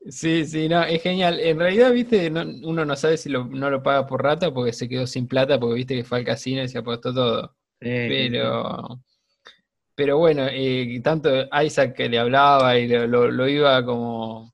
[0.08, 1.38] Sí, sí, no, es genial.
[1.40, 4.72] En realidad, viste, no- uno no sabe si lo- no lo paga por rata porque
[4.72, 7.56] se quedó sin plata, porque viste que fue al casino y se apostó todo.
[7.80, 7.88] Sí.
[7.88, 9.00] Pero,
[9.98, 11.28] pero bueno, eh, tanto
[11.60, 14.52] Isaac que le hablaba y lo, lo- lo iba como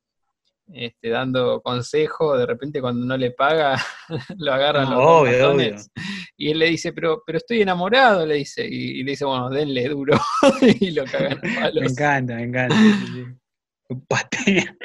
[0.73, 3.77] este, dando consejo, de repente cuando no le paga,
[4.39, 5.91] lo agarran No, los obvio, matones.
[6.39, 9.51] Y él le dice, pero, pero estoy enamorado, le dice, y, y le dice, bueno,
[9.51, 10.19] denle duro,
[10.81, 11.93] y lo cagan a Me palos.
[11.93, 12.75] encanta, me encanta.
[12.77, 13.27] sí, sí, sí.
[13.91, 14.77] Lo patea,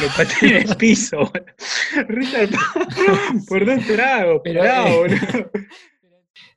[0.00, 2.48] lo patea en el piso, de-
[3.48, 5.50] por dos tragos, Pero, pará, eh.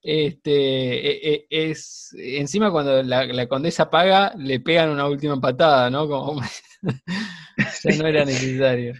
[0.09, 6.07] Este, e, e, es, encima cuando la, condesa paga, le pegan una última patada, ¿no?
[6.07, 6.41] Como
[7.83, 8.93] ya no era necesario.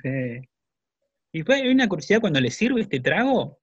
[1.31, 3.57] Y después hay una curiosidad cuando le sirve este trago,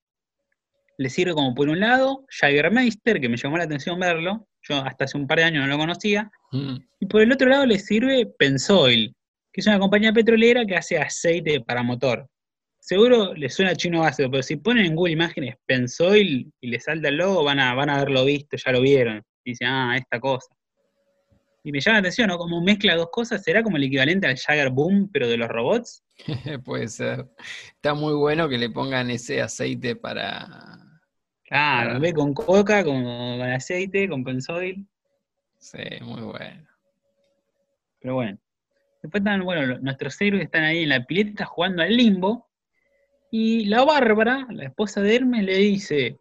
[0.96, 5.04] le sirve como por un lado Jagermeister, que me llamó la atención verlo, yo hasta
[5.04, 6.76] hace un par de años no lo conocía, mm.
[7.00, 9.14] y por el otro lado le sirve Pensoil,
[9.52, 12.26] que es una compañía petrolera que hace aceite para motor.
[12.84, 17.08] Seguro le suena chino básico, pero si ponen en Google Imágenes Pensoil y le salta
[17.08, 19.24] el logo, van a, van a haberlo visto, ya lo vieron.
[19.42, 20.54] Y dicen, ah, esta cosa.
[21.62, 22.36] Y me llama la atención, ¿no?
[22.36, 26.04] Como mezcla dos cosas, ¿será como el equivalente al Jagger Boom, pero de los robots?
[26.66, 27.26] Puede ser.
[27.68, 30.46] Está muy bueno que le pongan ese aceite para.
[31.44, 33.02] Claro, ve con coca, con,
[33.40, 34.86] aceite, con pensoil.
[35.56, 36.68] Sí, muy bueno.
[38.00, 38.38] Pero bueno.
[39.02, 42.50] Después están, bueno, nuestros héroes están ahí en la pileta jugando al limbo.
[43.36, 46.20] Y la Bárbara, la esposa de Hermes, le dice,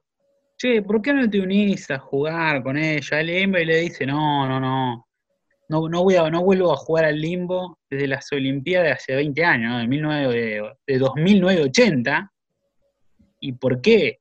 [0.58, 3.19] che, ¿por qué no te unís a jugar con ella?
[3.19, 5.08] El limbo y le dice, no, no, no,
[5.69, 9.15] no, no, voy a, no vuelvo a jugar al limbo desde las Olimpiadas de hace
[9.15, 12.32] 20 años, de, 19, de, 2009-80.
[13.41, 14.17] ¿Y por qué?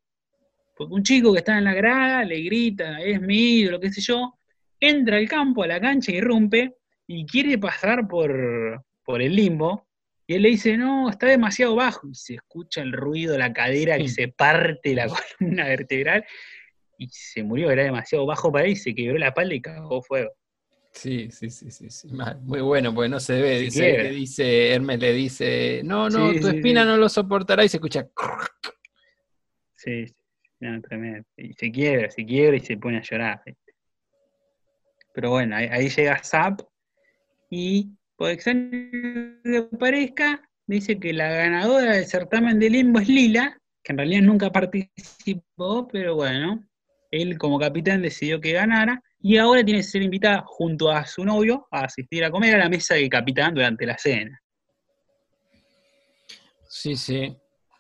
[0.77, 4.03] Porque un chico que está en la grada le grita, es mi ídolo, qué sé
[4.03, 4.35] yo,
[4.79, 6.75] entra al campo, a la cancha, irrumpe
[7.07, 9.87] y quiere pasar por, por el limbo
[10.27, 12.09] y él le dice, no, está demasiado bajo.
[12.09, 15.09] Y se escucha el ruido de la cadera que se parte la
[15.39, 16.25] columna vertebral.
[16.99, 20.03] Y se murió, era demasiado bajo para él y se quebró la espalda y cagó
[20.03, 20.33] fuego.
[20.93, 22.09] Sí, sí, sí, sí, sí.
[22.43, 23.59] Muy bueno, porque no se ve.
[23.59, 28.07] dice, dice, Hermes le dice, no, no, tu espina no lo soportará y se escucha.
[29.75, 30.15] Sí, sí,
[30.83, 31.27] tremendo.
[31.37, 33.43] Y se quiebra, se quiebra y se pone a llorar.
[35.15, 36.61] Pero bueno, ahí, ahí llega Zap
[37.51, 38.71] y por extraño
[39.43, 44.23] que parezca, dice que la ganadora del certamen de limbo es Lila, que en realidad
[44.23, 46.65] nunca participó, pero bueno,
[47.11, 51.25] él como capitán decidió que ganara, y ahora tiene que ser invitada junto a su
[51.25, 54.41] novio a asistir a comer a la mesa del capitán durante la cena.
[56.69, 57.37] Sí, sí.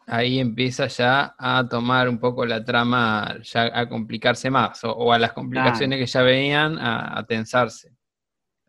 [0.07, 5.19] Ahí empieza ya a tomar un poco la trama, ya a complicarse más, o, a
[5.19, 7.93] las complicaciones que ya venían a tensarse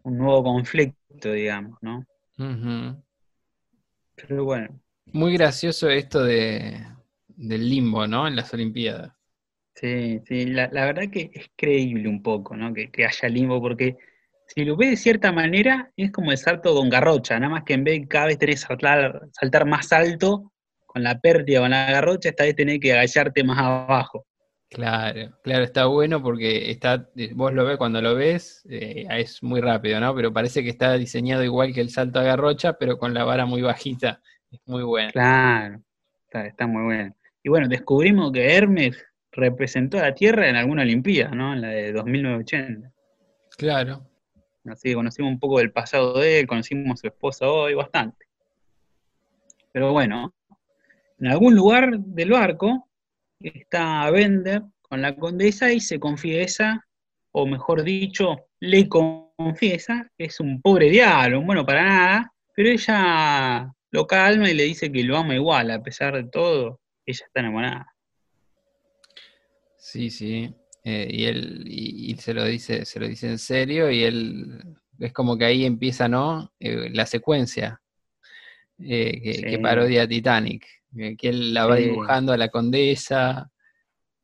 [0.04, 2.06] un nuevo conflicto, digamos, ¿no?
[4.16, 4.80] Pero bueno.
[5.12, 6.86] Muy gracioso esto de,
[7.28, 8.28] del limbo, ¿no?
[8.28, 9.14] En las Olimpiadas.
[9.76, 12.74] Sí, sí, la, verdad que es creíble un poco, ¿no?
[12.74, 13.98] Que, haya limbo, porque
[14.48, 17.74] si lo ves de cierta manera, es como el salto con garrocha, nada más que
[17.74, 20.52] en vez de cada vez tenés que saltar, saltar más alto
[20.86, 24.26] con la pérdida con la garrocha, esta vez tenés que agacharte más abajo.
[24.74, 29.62] Claro, claro, está bueno porque está, vos lo ves cuando lo ves, eh, es muy
[29.62, 30.16] rápido, ¿no?
[30.16, 33.46] Pero parece que está diseñado igual que el salto a garrocha, pero con la vara
[33.46, 34.20] muy bajita.
[34.50, 35.12] Es muy bueno.
[35.12, 35.80] Claro,
[36.28, 37.16] está, muy bueno.
[37.44, 38.98] Y bueno, descubrimos que Hermes
[39.32, 41.54] representó a la Tierra en alguna Olimpiada, ¿no?
[41.54, 42.92] En la de 2980.
[43.56, 44.10] Claro.
[44.66, 48.26] Así que conocimos un poco del pasado de él, conocimos a su esposa hoy, bastante.
[49.72, 50.34] Pero bueno,
[51.20, 52.88] en algún lugar del barco
[53.44, 56.86] está Bender con la condesa y se confiesa,
[57.32, 62.70] o mejor dicho, le confiesa que es un pobre diablo, un bueno para nada, pero
[62.70, 67.26] ella lo calma y le dice que lo ama igual, a pesar de todo, ella
[67.26, 67.88] está enamorada.
[69.78, 70.54] Sí, sí.
[70.86, 74.60] Eh, y él y, se lo dice, se lo dice en serio, y él
[75.00, 76.52] es como que ahí empieza, ¿no?
[76.60, 77.82] Eh, la secuencia
[78.80, 80.66] eh, que, parodia Titanic
[81.18, 83.50] que él la va dibujando a la condesa.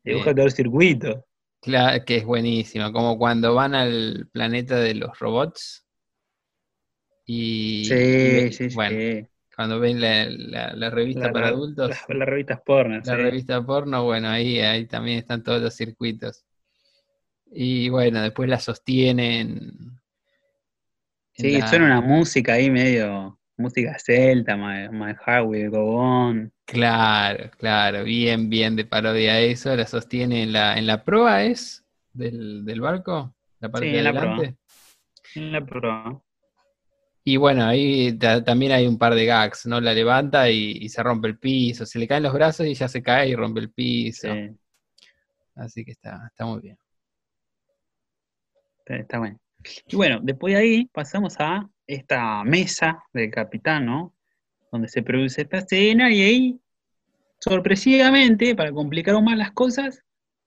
[0.03, 1.25] Dibuja todo el circuito.
[1.61, 5.85] Claro, que es buenísimo, como cuando van al planeta de los robots.
[7.25, 11.89] Y, sí, sí, bueno, Cuando ven la, revista para adultos.
[11.89, 13.01] Las la revistas porno.
[13.03, 16.45] La revista porno, bueno, ahí, ahí también están todos los circuitos.
[17.51, 19.99] Y bueno, después la sostienen.
[21.33, 26.51] Sí, suena una música ahí medio música celta, My, my Heart Will Go On.
[26.65, 29.75] Claro, claro, bien, bien de parodia eso.
[29.75, 31.85] La sostiene en la, en la proa, ¿es?
[32.13, 34.55] Del, barco, la parte de adelante.
[35.35, 36.21] En la proa.
[37.23, 39.79] Y bueno, ahí también hay un par de gags, ¿no?
[39.79, 43.03] La levanta y, se rompe el piso, se le caen los brazos y ya se
[43.03, 44.29] cae y rompe el piso.
[45.55, 46.77] Así que está, está muy bien.
[48.85, 49.39] está bueno.
[49.87, 54.13] Y bueno, después de ahí pasamos a esta mesa del capitán, ¿no?
[54.71, 56.59] Donde se produce esta escena y ahí,
[57.39, 60.03] sorpresivamente, para complicar aún más las cosas,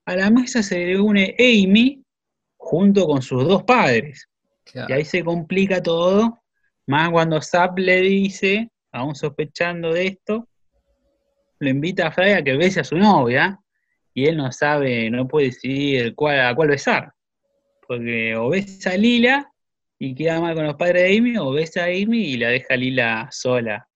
[0.07, 2.05] a la mesa se une Amy
[2.57, 4.29] junto con sus dos padres.
[4.73, 6.41] Y ahí se complica todo,
[6.87, 10.49] más cuando Zap le dice, aún sospechando de esto,
[11.59, 13.59] lo invita a Fry a que bese a su novia,
[14.15, 17.13] y él no sabe, no puede decidir cuál, a cuál besar.
[17.87, 19.52] Porque o besa a Lila
[20.05, 22.75] y queda mal con los padres de Amy, o besa a Amy y la deja
[22.75, 23.89] Lila sola.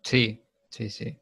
[0.00, 1.18] Sí, sí, sí.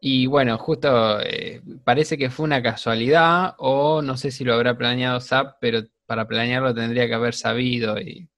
[0.00, 4.78] Y bueno, justo eh, parece que fue una casualidad, o no sé si lo habrá
[4.78, 7.98] planeado Zap, pero para planearlo tendría que haber sabido.
[8.00, 8.28] Y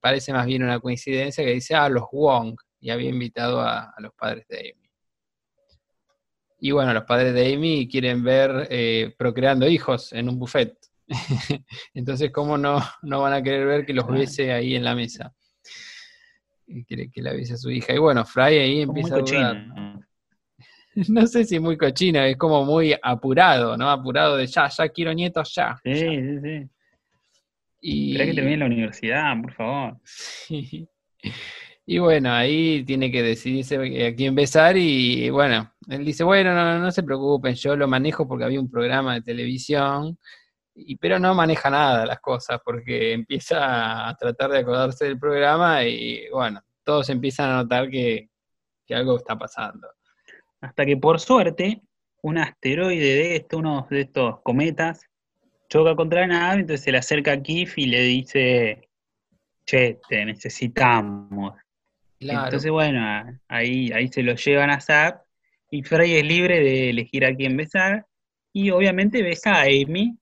[0.00, 4.00] parece más bien una coincidencia que dice, ah, los Wong, y había invitado a, a
[4.00, 4.88] los padres de Amy.
[6.60, 10.76] Y bueno, los padres de Amy quieren ver eh, procreando hijos en un buffet.
[11.94, 15.34] Entonces, ¿cómo no, no van a querer ver que los bese ahí en la mesa?
[16.66, 17.92] Que la bese a su hija.
[17.92, 19.66] Y bueno, Fry ahí empieza a dudar.
[21.08, 23.90] No sé si muy cochina, es como muy apurado, ¿no?
[23.90, 25.76] Apurado de ya, ya quiero nietos ya.
[25.82, 26.70] Sí, sí, sí.
[27.80, 28.16] Y...
[28.16, 29.96] que termine la universidad, por favor.
[30.04, 30.88] Sí.
[31.86, 36.78] Y bueno, ahí tiene que decidirse a quién besar y bueno, él dice, bueno, no,
[36.78, 40.18] no se preocupen, yo lo manejo porque había un programa de televisión,
[40.74, 45.84] y, pero no maneja nada las cosas porque empieza a tratar de acordarse del programa
[45.84, 48.28] y bueno, todos empiezan a notar que,
[48.90, 49.88] algo está pasando.
[50.60, 51.80] Hasta que por suerte,
[52.22, 55.02] un asteroide de esto, uno de estos cometas,
[55.68, 58.88] choca contra la nave, entonces se le acerca a Kif y le dice,
[59.64, 61.54] che, te necesitamos.
[62.20, 63.00] Entonces, bueno,
[63.48, 65.24] ahí, ahí se lo llevan a Zap
[65.70, 68.06] y Frey es libre de elegir a quién besar.
[68.52, 70.16] Y obviamente besa a Amy,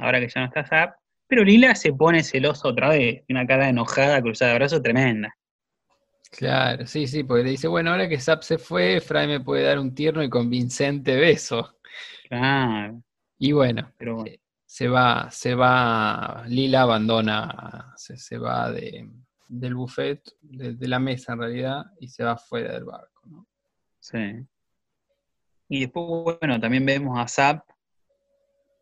[0.00, 3.68] ahora que ya no está Zap, pero Lila se pone celosa otra vez, una cara
[3.68, 5.34] enojada, cruzada de brazos tremenda.
[6.30, 9.64] Claro, sí, sí, porque le dice, bueno, ahora que Zap se fue, Fry me puede
[9.64, 11.76] dar un tierno y convincente beso.
[12.28, 13.02] Claro.
[13.38, 19.08] Y bueno, pero eh, se va, se va, Lila abandona, se va de,
[19.48, 23.46] del buffet, de, la mesa en realidad, y se va fuera del barco, ¿no?
[23.98, 24.46] Sí.
[25.68, 27.69] Y después, bueno, también vemos a Zap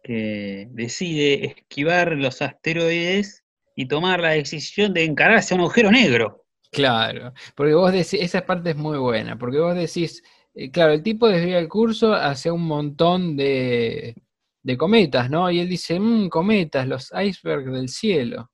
[0.02, 6.44] que decide esquivar los asteroides y tomar la decisión de encararse a un agujero negro.
[6.70, 10.22] Claro, porque vos decís, esa parte es muy buena, porque vos decís,
[10.54, 14.14] eh, claro, el tipo desvía el curso hacia un montón de,
[14.62, 15.50] de cometas, ¿no?
[15.50, 18.50] Y él dice, mmm, cometas, los icebergs del cielo.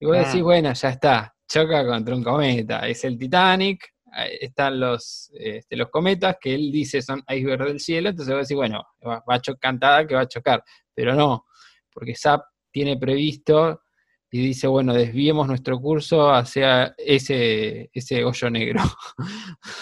[0.00, 2.88] Y vos decís, bueno, ya está, choca contra un cometa.
[2.88, 3.92] Es el Titanic,
[4.40, 8.40] están los, este, los cometas que él dice son iceberg del cielo, entonces va a
[8.40, 10.62] decir, bueno, va, a chocar cantada que va a chocar,
[10.94, 11.46] pero no,
[11.92, 13.82] porque SAP tiene previsto
[14.30, 18.82] y dice, bueno, desviemos nuestro curso hacia ese, ese hoyo negro.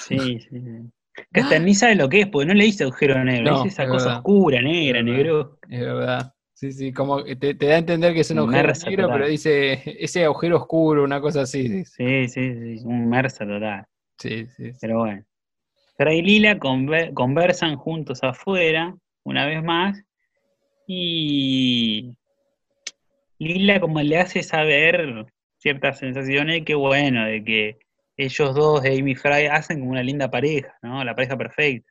[0.07, 0.49] Sí, sí,
[1.33, 3.89] Que hasta ni sabe lo que es, porque no le dice agujero negro, es esa
[3.89, 5.59] cosa oscura, negra, negro.
[5.69, 6.33] Es verdad.
[6.55, 10.25] Sí, sí, como te, da a entender que es un agujero negro, pero dice ese
[10.25, 11.85] agujero oscuro, una cosa así.
[11.85, 13.87] Sí, sí, sí, un mersa total.
[14.18, 14.72] Sí, sí.
[14.81, 15.24] Pero bueno.
[15.96, 20.02] Fray y Lila conversan juntos afuera, una vez más,
[20.87, 22.14] y
[23.38, 25.26] Lila como le hace saber
[25.59, 27.79] ciertas sensaciones que bueno, de que
[28.16, 31.05] ellos dos, Amy y Fry, hacen como una linda pareja, ¿no?
[31.05, 31.90] La pareja perfecta.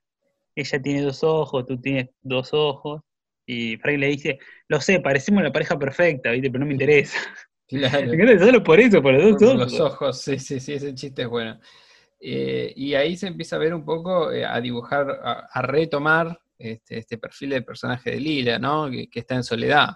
[0.55, 3.01] Ella tiene dos ojos, tú tienes dos ojos,
[3.45, 6.49] y Frank le dice, lo sé, parecemos la pareja perfecta, ¿viste?
[6.49, 7.17] Pero no me interesa.
[7.67, 8.11] Claro.
[8.37, 9.71] solo por eso, por los dos ojos.
[9.71, 11.59] Los ojos, sí, sí, sí, ese chiste es bueno.
[12.19, 15.07] Eh, y ahí se empieza a ver un poco, eh, a dibujar,
[15.51, 18.89] a, retomar este, este, perfil del personaje de Lila, ¿no?
[18.89, 19.89] Que, está en soledad.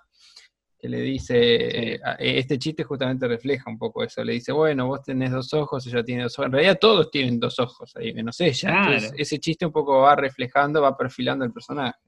[0.78, 4.24] Que le dice, este chiste justamente refleja un poco eso.
[4.24, 6.46] Le dice, bueno, vos tenés dos ojos, ella tiene dos ojos.
[6.46, 8.96] En realidad todos tienen dos ojos ahí, menos ella.
[9.18, 12.00] ese chiste un poco va reflejando, va perfilando el personaje.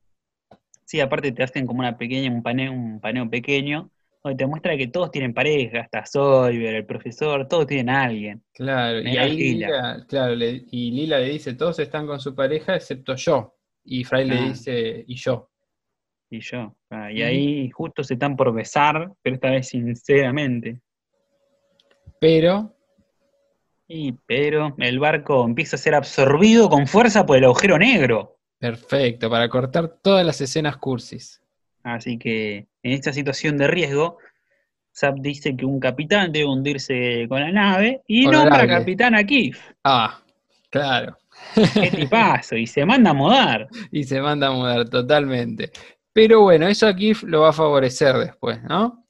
[0.85, 3.89] Sí, aparte te hacen como una pequeña, un paneo, un paneo pequeño,
[4.23, 8.43] donde te muestra que todos tienen pareja, hasta Soyber, el profesor, todos tienen a alguien.
[8.53, 13.15] Claro, y ahí Lila, claro, y Lila le dice, todos están con su pareja excepto
[13.15, 13.55] yo.
[13.83, 14.49] Y Fray le ah.
[14.49, 15.49] dice, y yo.
[16.29, 16.75] Y yo.
[16.89, 20.79] Ah, y ahí justo se están por besar, pero esta vez sinceramente.
[22.19, 22.75] Pero.
[23.87, 28.37] Y pero el barco empieza a ser absorbido con fuerza por el agujero negro.
[28.59, 31.41] Perfecto, para cortar todas las escenas cursis.
[31.83, 34.17] Así que en esta situación de riesgo,
[34.93, 39.59] Zap dice que un capitán debe hundirse con la nave y nombra capitán a Kif.
[39.83, 40.21] Ah,
[40.69, 41.17] claro.
[41.55, 43.67] Qué tipazo, y se manda a mudar.
[43.91, 45.71] Y se manda a mudar, totalmente.
[46.13, 49.05] Pero bueno, eso a Kif lo va a favorecer después, ¿no?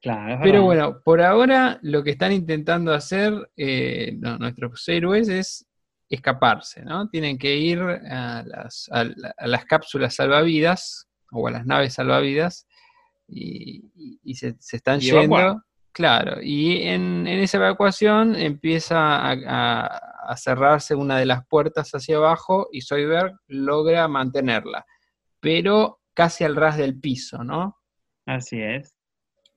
[0.00, 0.40] Claro.
[0.42, 5.66] Pero bueno, por ahora lo que están intentando hacer eh, nuestros héroes es
[6.08, 7.08] escaparse, ¿no?
[7.08, 8.90] Tienen que ir a las,
[9.38, 12.66] las cápsulas salvavidas o a las naves salvavidas
[13.32, 15.62] y, se, están yendo.
[15.92, 22.80] Claro, y en, esa evacuación empieza a, cerrarse una de las puertas hacia abajo y
[22.80, 24.86] Soyberg logra mantenerla.
[25.40, 27.76] pero casi al ras del piso, ¿no?
[28.24, 28.94] Así es.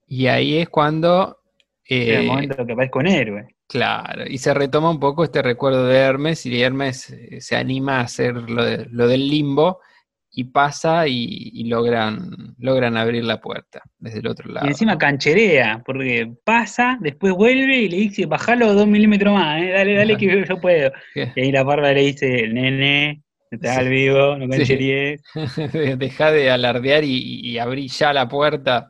[0.07, 1.39] Y ahí es cuando...
[1.83, 3.55] Es el eh, momento que aparezca un héroe.
[3.67, 7.99] Claro, y se retoma un poco este recuerdo de Hermes y Hermes eh, se anima
[7.99, 9.79] a hacer lo, de- lo del limbo
[10.37, 14.65] y pasa y, y logran, logran abrir la puerta desde el otro lado.
[14.67, 19.69] Y encima cancherea, porque pasa, después vuelve y le dice, bajalo dos milímetros más, ¿eh?
[19.69, 20.91] dale, dale que yo puedo.
[21.13, 21.31] ¿Qué?
[21.37, 24.57] Y ahí la barba le dice, nene, estás al vivo, no Sí.
[24.57, 25.21] cancheríes.
[25.97, 28.89] Deja de alardear y, y abrí ya la puerta.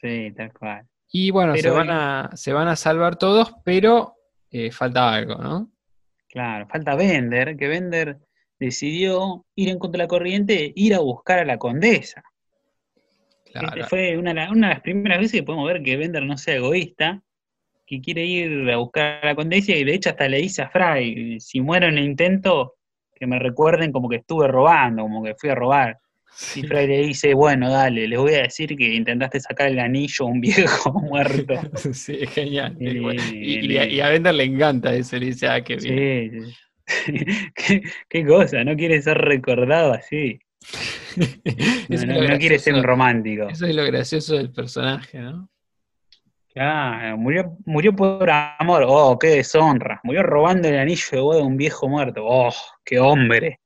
[0.00, 0.82] Sí, tal cual.
[1.12, 4.16] Y bueno, se, van a, se van a salvar todos, pero
[4.50, 5.70] eh, falta algo, ¿no?
[6.28, 8.18] Claro, falta Bender, que Bender
[8.66, 12.22] decidió ir en contra de la corriente, ir a buscar a la condesa.
[13.52, 13.68] Claro.
[13.68, 16.24] Este fue una, de la- una de las primeras veces que podemos ver que Bender
[16.24, 17.22] no sea egoísta,
[17.86, 20.70] que quiere ir a buscar a la condesa y de hecho hasta le dice a
[20.70, 22.74] Fry, si muero en el intento,
[23.14, 25.98] que me recuerden como que estuve robando, como que fui a robar.
[26.36, 26.60] Sí.
[26.60, 30.24] Y Fry le dice, bueno, dale, les voy a decir que intentaste sacar el anillo
[30.24, 31.54] a un viejo muerto.
[31.92, 32.76] Sí, genial.
[32.80, 36.32] Y- Y, y a Bender le encanta eso, le dice, ah, qué bien.
[36.32, 36.56] Sí, sí.
[37.54, 40.38] ¿Qué, qué cosa, no quiere ser recordado así.
[41.88, 43.48] No, quiere ser un romántico.
[43.48, 45.48] Eso es lo gracioso del personaje, ¿no?
[46.52, 48.84] Claro, murió, murió por amor.
[48.86, 50.00] Oh, qué deshonra.
[50.04, 52.22] Murió robando el anillo de boda de un viejo muerto.
[52.24, 52.52] Oh,
[52.84, 53.60] qué hombre.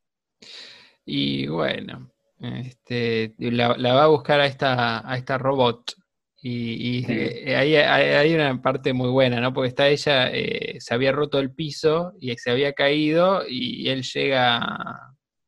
[1.05, 2.11] Y bueno,
[2.41, 5.95] este, la, la va a buscar a esta, a esta robot.
[6.41, 7.13] Y, y, Sí.
[7.13, 9.53] eh, ahí hay, hay una parte muy buena, ¿no?
[9.53, 14.03] Porque está ella, eh, se había roto el piso y se había caído y él
[14.03, 14.61] llega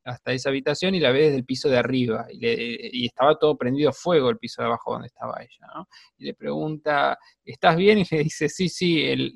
[0.03, 2.25] hasta esa habitación y la ve desde el piso de arriba.
[2.31, 5.87] Y, le- y estaba todo prendido fuego el piso de abajo donde estaba ella, ¿no?
[6.17, 7.99] Y le pregunta, ¿estás bien?
[7.99, 9.31] Y le dice, sí, sí, el-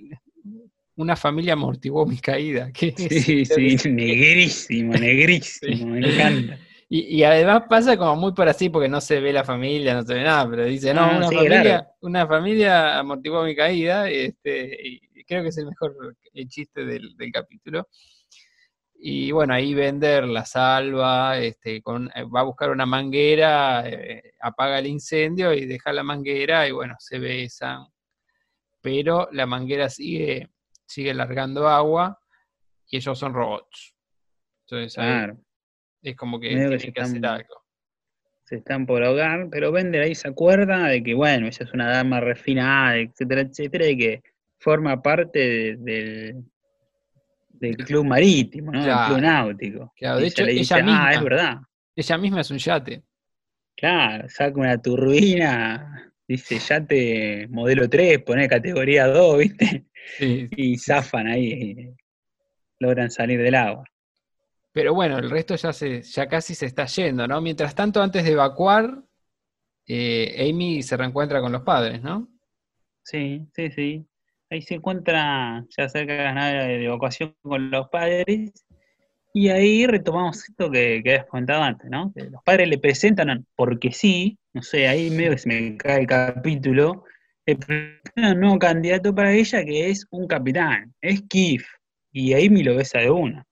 [0.98, 2.72] una familia amortiguó mi caída.
[2.74, 6.60] ¿Qué Sí, sí, negrísimo, negrísimo, me encanta.
[6.98, 10.04] Y, y además pasa como muy por así, porque no se ve la familia, no
[10.04, 11.88] se ve nada, pero dice, no, Ah, una, sí, familia, claro.
[12.00, 17.18] una familia amortiguó mi caída, este, y creo que es el mejor eh, chiste del,
[17.18, 17.90] del capítulo.
[18.94, 24.80] Y bueno, ahí Bender la salva, este, con, va a buscar una manguera, eh, apaga
[24.80, 27.88] el incendio y deja la manguera y bueno, se besan.
[28.80, 30.50] Pero la manguera sigue,
[30.86, 32.18] sigue largando agua
[32.88, 33.96] y ellos son robots.
[34.62, 35.45] Entonces ahí Claro,
[36.12, 37.64] es como que se que hacer están- algo.
[38.44, 41.90] se están por ahogar, pero Bender ahí se acuerda de que, bueno, ella es una
[41.90, 44.24] dama refinada, etcétera, etcétera, y que
[44.60, 46.44] forma parte de- del,
[47.50, 48.84] del club marítimo, ¿no?
[48.84, 49.00] Claro.
[49.00, 49.94] Del club náutico.
[49.96, 51.58] Claro, de hecho, ella dice, ah, misma- es verdad.
[51.96, 53.04] Ella misma es un yate.
[53.78, 59.86] Claro, saca una turbina, dice yate modelo 3, pone categoría 2, ¿viste?
[60.18, 60.48] Sí.
[60.52, 61.96] Y zafan ahí, y
[62.80, 63.86] logran salir del agua.
[64.76, 67.40] Pero bueno, el resto ya, se, ya casi se está yendo, ¿no?
[67.40, 69.02] Mientras tanto, antes de evacuar,
[69.88, 72.28] eh, Amy se reencuentra con los padres, ¿no?
[73.02, 74.06] Sí, sí, sí.
[74.50, 78.52] Ahí se encuentra ya cerca de las naves de evacuación con los padres.
[79.34, 82.12] Y ahí retomamos esto que, que habías comentado antes, ¿no?
[82.14, 86.08] Los padres le presentan, porque sí, no sé, ahí medio que se me cae el
[86.08, 87.06] capítulo,
[87.46, 87.58] le
[88.18, 91.66] un nuevo candidato para ella que es un capitán, es Kif.
[92.12, 93.46] Y Amy lo besa de una.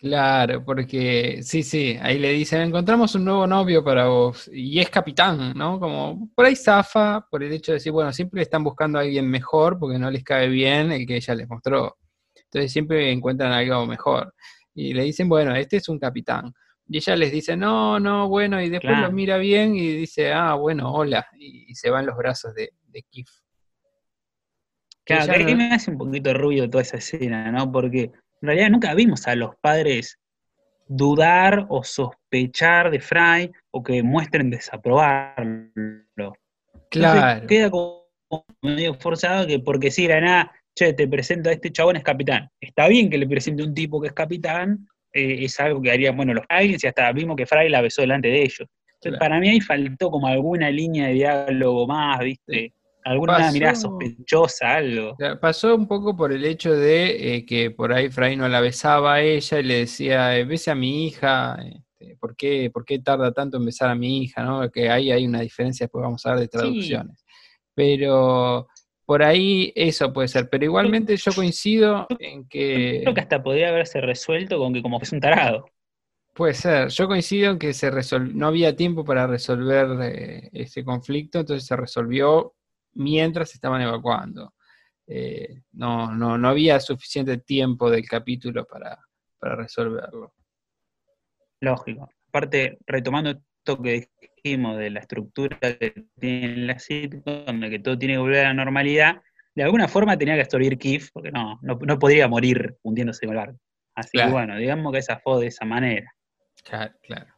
[0.00, 4.88] Claro, porque sí, sí, ahí le dicen, encontramos un nuevo novio para vos, y es
[4.88, 5.78] capitán, ¿no?
[5.78, 9.28] Como por ahí zafa, por el hecho de decir, bueno, siempre están buscando a alguien
[9.28, 11.98] mejor porque no les cae bien el que ella les mostró.
[12.34, 14.34] Entonces siempre encuentran algo mejor.
[14.74, 16.50] Y le dicen, bueno, este es un capitán.
[16.88, 19.08] Y ella les dice, no, no, bueno, y después Claro.
[19.08, 22.54] lo mira bien y dice, ah, bueno, hola, y, y se va en los brazos
[22.54, 23.28] de, de Kif.
[25.04, 27.70] Claro, que no- me hace un poquito de ruido toda esa escena, ¿no?
[27.70, 28.10] Porque
[28.42, 30.18] en realidad nunca vimos a los padres
[30.88, 36.02] dudar o sospechar de Fry o que muestren desaprobarlo.
[36.16, 36.34] Entonces,
[36.90, 37.46] Claro.
[37.46, 38.06] queda como
[38.62, 42.48] medio forzado que porque si era nada, che, te presento a este chabón es capitán.
[42.60, 46.16] Está bien que le presente un tipo que es capitán, eh, es algo que harían,
[46.16, 48.60] bueno, los aliens y hasta vimos que Fry la besó delante de ellos.
[48.94, 49.18] Entonces, Claro.
[49.18, 52.72] para mí ahí faltó como alguna línea de diálogo más, ¿viste?
[53.04, 55.16] Alguna Pasó- mirada sospechosa, algo.
[55.40, 59.14] Pasó un poco por el hecho de eh, que por ahí Fray no la besaba
[59.14, 62.98] a ella y le decía, eh, bese a mi hija, este, ¿por, qué, ¿por qué
[62.98, 64.42] tarda tanto en besar a mi hija?
[64.42, 64.70] ¿no?
[64.70, 67.24] Que ahí hay una diferencia, después vamos a hablar de traducciones.
[67.74, 68.68] Pero
[69.06, 73.00] por ahí eso puede ser, pero igualmente yo coincido en que...
[73.02, 75.64] Creo que hasta podría haberse resuelto con que como es un tarado.
[76.34, 80.84] Puede ser, yo coincido en que se resol- no había tiempo para resolver eh, ese
[80.84, 82.54] conflicto, entonces se resolvió
[82.94, 84.54] mientras estaban evacuando.
[85.06, 88.98] Eh, no, no, no había suficiente tiempo del capítulo para,
[89.38, 90.34] para resolverlo.
[91.60, 92.08] Lógico.
[92.28, 94.08] Aparte, retomando esto que
[94.42, 98.48] dijimos de la estructura que tiene la sitcom, de que todo tiene que volver a
[98.48, 99.20] la normalidad,
[99.54, 103.36] de alguna forma tenía que sobrevivir Keith, porque no, no, podría morir hundiéndose en el
[103.36, 103.58] barco.
[103.94, 106.14] Así que bueno, digamos que esa fue de esa manera.
[106.62, 107.34] Claro, claro.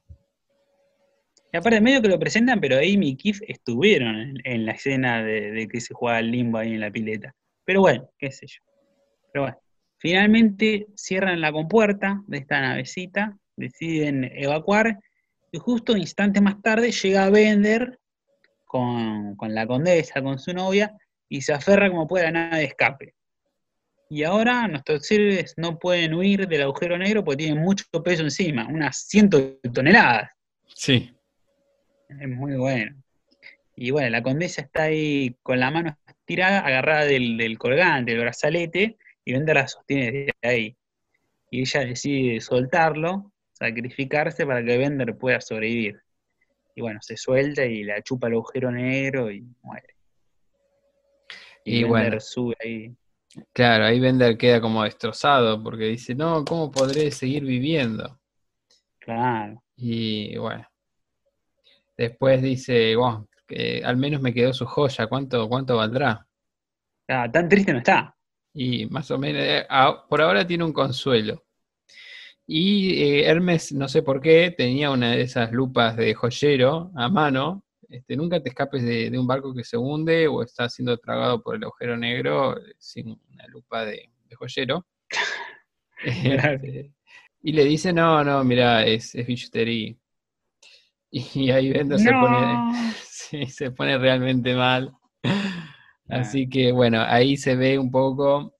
[1.53, 5.69] Y aparte, medio que lo presentan, pero Amy y Keith estuvieron en, la escena de,
[5.71, 7.35] que se jugaba el limbo ahí en la pileta.
[7.65, 8.61] Pero bueno, qué sé yo.
[9.33, 9.59] Pero bueno,
[9.99, 14.99] finalmente cierran la compuerta de esta navecita, deciden evacuar,
[15.51, 17.99] y justo instantes más tarde llega Bender
[18.65, 20.97] con, con la condesa, con su novia,
[21.29, 23.15] y se aferra como puede a la nave de escape.
[24.09, 28.67] Y ahora nuestros seres no pueden huir del agujero negro porque tienen mucho peso encima,
[28.69, 30.31] unas cientos de toneladas.
[30.67, 31.12] Sí.
[32.21, 33.03] Es muy bueno.
[33.75, 38.97] Y bueno, la condesa está ahí con la mano estirada, agarrada del, colgante, del brazalete,
[39.25, 40.77] y Bender la sostiene desde ahí.
[41.51, 46.01] Y ella decide soltarlo, sacrificarse para que Bender pueda sobrevivir.
[46.75, 49.95] Y bueno, se suelta y la chupa el agujero negro y muere.
[51.65, 52.95] Y, bueno, sube ahí.
[53.53, 58.19] Claro, ahí Bender queda como destrozado porque dice, no, ¿cómo podré seguir viviendo?
[58.99, 59.63] Claro.
[59.77, 60.67] Y bueno.
[61.97, 66.27] Después dice, bueno, que al menos me quedó su joya, ¿cuánto, cuánto valdrá?
[67.09, 68.17] Ah, tan triste no está.
[68.55, 69.67] Y más o menos, eh,
[70.09, 71.45] por ahora tiene un consuelo.
[72.47, 77.09] Y eh, Hermes, no sé por qué, tenía una de esas lupas de joyero a
[77.09, 81.43] mano este, nunca te escapes de, un barco que se hunde o está siendo tragado
[81.43, 84.87] por el agujero negro eh, sin una lupa de, joyero.
[86.05, 86.93] Este,
[87.43, 89.95] y le dice, no, no, mira, es, es billutería.
[91.15, 94.93] Y, ahí Bender se, pone, se pone realmente mal.
[96.09, 98.55] Así que bueno, ahí se ve un poco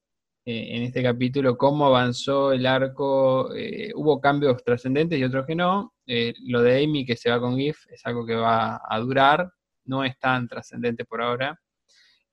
[0.45, 3.55] eh, en este capítulo cómo avanzó el arco.
[3.55, 5.95] Eh, hubo cambios trascendentes y otros que no.
[6.07, 9.51] Eh, lo de Amy que se va con GIF es algo que va a durar,
[9.87, 11.59] no es tan trascendente por ahora.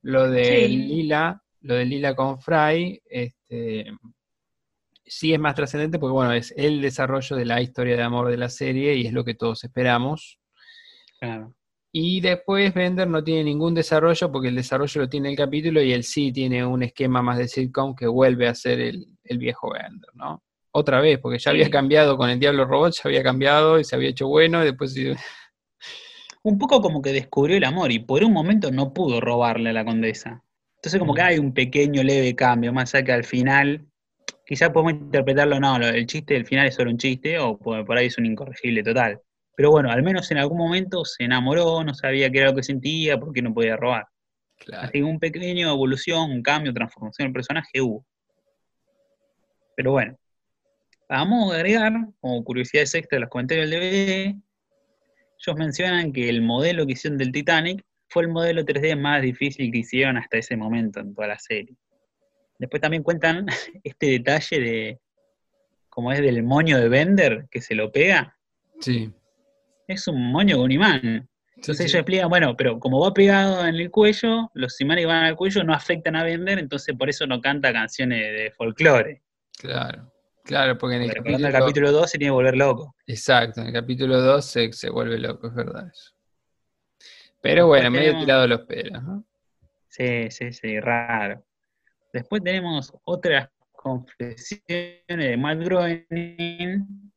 [0.02, 3.92] Lo de Lila, lo de Lila con Fry, este,
[5.10, 8.38] sí es más trascendente porque bueno, es el desarrollo de la historia de amor de
[8.38, 10.40] la serie y es lo que todos esperamos.
[11.20, 11.54] Claro.
[11.92, 15.92] Y después Bender no tiene ningún desarrollo porque el desarrollo lo tiene el capítulo y
[15.92, 19.08] él sí tiene un esquema más de sitcom que vuelve a ser el,
[19.38, 20.44] viejo Bender, ¿no?
[20.72, 23.96] Otra vez, porque ya había cambiado con el Diablo Robot, ya había cambiado y se
[23.96, 24.96] había hecho bueno y después...
[26.44, 29.74] Un poco como que descubrió el amor y por un momento no pudo robarle a
[29.74, 30.42] la condesa.
[30.76, 33.89] Entonces como que hay un pequeño leve cambio, más allá que al final,
[34.50, 38.08] quizás podemos interpretarlo, no, el chiste del final es solo un chiste o por ahí
[38.08, 39.22] es un incorregible total
[39.60, 42.64] pero bueno, al menos en algún momento se enamoró, no sabía qué era lo que
[42.64, 44.08] sentía, porque no podía robar.
[44.58, 44.84] Claro.
[44.84, 48.06] Así que un pequeño evolución, un cambio, transformación del personaje hubo.
[49.76, 50.18] Pero bueno,
[51.10, 51.92] vamos a agregar,
[52.22, 57.18] como curiosidades extra de los comentarios del DVD, ellos mencionan que el modelo que hicieron
[57.18, 61.28] del Titanic fue el modelo 3D más difícil que hicieron hasta ese momento en toda
[61.28, 61.76] la serie.
[62.60, 63.48] Después también cuentan
[63.84, 65.00] este detalle de,
[65.90, 68.38] como es del moño de Bender, que se lo pega.
[68.80, 69.12] Sí
[69.94, 71.28] es un moño con imán.
[71.56, 75.26] Entonces ellos explican, bueno, pero como va pegado en el cuello, los imanes que van
[75.26, 79.22] al cuello no afectan a vender, entonces por eso no canta canciones de folclore.
[79.58, 80.10] Claro,
[80.46, 82.96] claro, porque en el, capítulo, 2 se tiene que volver loco.
[83.06, 86.14] Exacto, en el capítulo 2 se, vuelve loco, es verdad eso.
[87.42, 89.26] Pero bueno, medio tirado los pelos, ¿no?
[89.90, 91.44] Sí, sí, sí, raro.
[92.12, 97.12] Después tenemos otras confesiones de Matt Groening,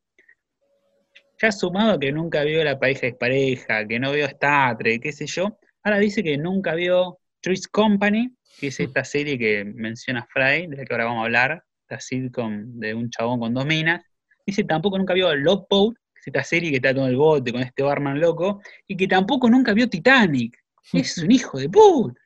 [1.41, 5.11] ya sumado que nunca vio La pareja es pareja, que no vio Star Trek, qué
[5.11, 10.25] sé yo, ahora dice que nunca vio Trees Company, que es esta serie que menciona
[10.31, 13.65] Fry, de la que ahora vamos a hablar, esta sitcom de un chabón con dos
[13.65, 14.01] minas.
[14.45, 17.51] Dice tampoco nunca vio Love Boat, que es esta serie que está todo el bote
[17.51, 20.57] con este barman loco, y que tampoco nunca vio Titanic.
[20.93, 22.22] Es un hijo de puta.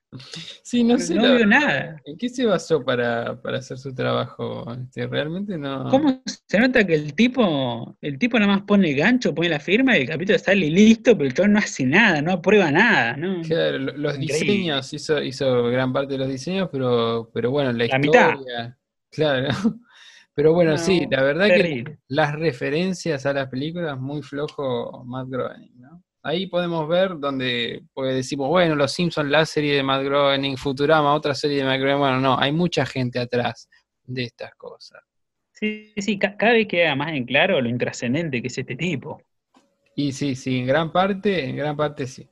[0.63, 1.15] Sí, no sé.
[1.15, 2.01] No veo nada.
[2.05, 4.65] ¿En qué se basó para, hacer su trabajo?
[4.73, 5.89] Este, realmente no.
[5.89, 9.59] ¿Cómo se nota que el tipo, el tipo nada más pone el gancho, pone la
[9.59, 13.17] firma y el capítulo sale listo, pero el todo no hace nada, no aprueba nada,
[13.17, 13.41] ¿no?
[13.41, 17.85] Claro, los diseños, hizo, hizo gran parte de los diseños, pero, pero bueno, la, la
[17.85, 18.37] historia.
[18.37, 18.73] Mitad.
[19.11, 19.47] Claro.
[20.37, 25.81] Pero bueno, sí, la verdad que las referencias a las películas muy flojo Matt Groening,
[25.81, 26.03] ¿no?
[26.27, 31.13] Ahí podemos ver donde pues decimos, bueno, Los Simpsons, la serie de Matt Groening, Futurama,
[31.13, 31.99] otra serie de Matt Groening.
[31.99, 33.69] Bueno, no, hay mucha gente atrás
[34.03, 35.01] de estas cosas.
[35.53, 39.21] Sí, sí, cada vez queda más en claro lo intrascendente que es este tipo.
[39.95, 42.27] Y sí, sí, en gran parte, en gran parte sí.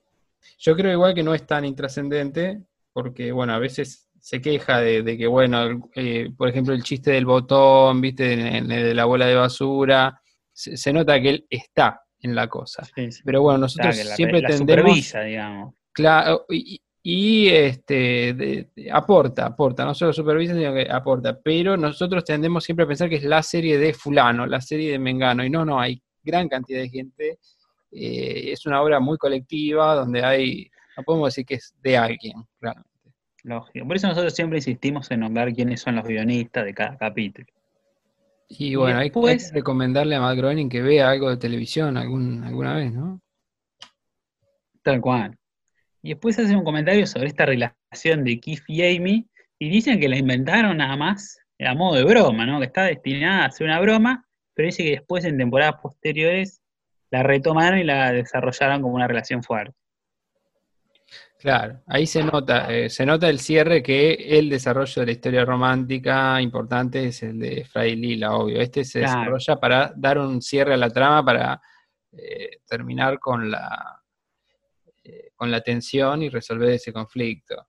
[0.60, 5.18] Yo creo igual que no es tan intrascendente, porque bueno, a veces se queja de,
[5.18, 10.22] que, bueno, eh, por ejemplo, el chiste del botón, viste, de, la bola de basura,
[10.52, 12.84] se, nota que él está en la cosa.
[12.95, 13.22] Sí, sí.
[13.26, 14.82] Pero bueno, nosotros la- siempre la tendemos...
[14.84, 15.76] supervisa, digamos.
[15.91, 21.78] Claro, y, y, este, de- de- aporta, aporta, no solo supervisa, sino que aporta, pero
[21.78, 25.45] nosotros tendemos siempre a pensar que es la serie de fulano, la serie de Mengano,
[25.45, 27.38] y no, no, hay gran cantidad de gente,
[27.91, 32.34] eh, es una obra muy colectiva, donde hay, no podemos decir que es de alguien,
[32.59, 32.89] realmente.
[33.43, 33.86] Lógico.
[33.86, 37.45] Por eso nosotros siempre insistimos en nombrar quiénes son los guionistas de cada capítulo.
[38.48, 41.38] Y Y bueno, hay- hay, después- que recomendarle a Matt Groening que vea algo de
[41.38, 43.22] televisión algún, alguna vez, ¿no?
[44.84, 45.38] Tal cual.
[46.02, 49.28] Y después hacen un comentario sobre esta relación de Keith y Amy
[49.58, 52.60] y dicen que la inventaron nada más a modo de broma, ¿no?
[52.60, 56.62] Que está destinada a ser una broma, pero dice que después en temporadas posteriores
[57.10, 59.76] la retomaron y la desarrollaron como una relación fuerte.
[61.46, 65.46] Claro, ahí se nota, eh, se nota el cierre que el desarrollo de la historia
[65.46, 68.60] romántica importante es el de Fray Lila, obvio.
[68.60, 69.20] Este se Claro.
[69.20, 71.62] desarrolla para dar un cierre a la trama, para
[72.18, 74.02] eh, terminar con la
[75.04, 77.68] eh, con la tensión y resolver ese conflicto.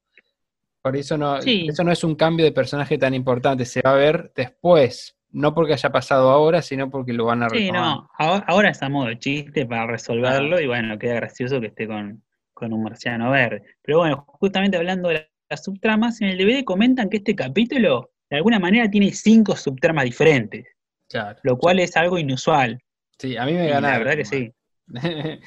[0.80, 1.66] Por eso no, Sí.
[1.68, 5.52] eso no es un cambio de personaje tan importante, se va a ver después, no
[5.52, 7.82] porque haya pasado ahora, sino porque lo van a Sí, retomar.
[7.82, 11.66] no, ahora, ahora es a modo de chiste para resolverlo y bueno, queda gracioso que
[11.66, 12.22] esté con,
[12.56, 13.62] con un marciano verde.
[13.82, 18.10] Pero bueno, justamente hablando de la- las subtramas, en el DVD comentan que este capítulo
[18.30, 20.64] de alguna manera tiene cinco subtramas diferentes,
[21.08, 21.38] Claro.
[21.44, 22.80] lo cual es algo inusual.
[23.18, 24.52] Sí, a mí me Y la verdad que sí.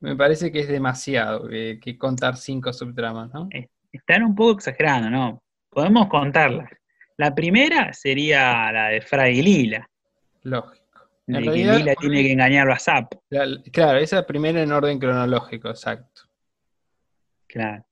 [0.00, 3.48] me parece que es demasiado que, que contar cinco subtramas, ¿no?
[3.92, 5.42] Están un poco exagerando, ¿no?
[5.70, 6.70] Podemos contarlas.
[7.18, 9.88] La primera sería la de Fray y Lila,
[10.42, 11.08] Lógico.
[11.26, 13.12] de En que realidad, Lila tiene que engañar a Zap.
[13.30, 16.22] la- claro, esa primera en orden cronológico, exacto.
[17.56, 17.86] Claro.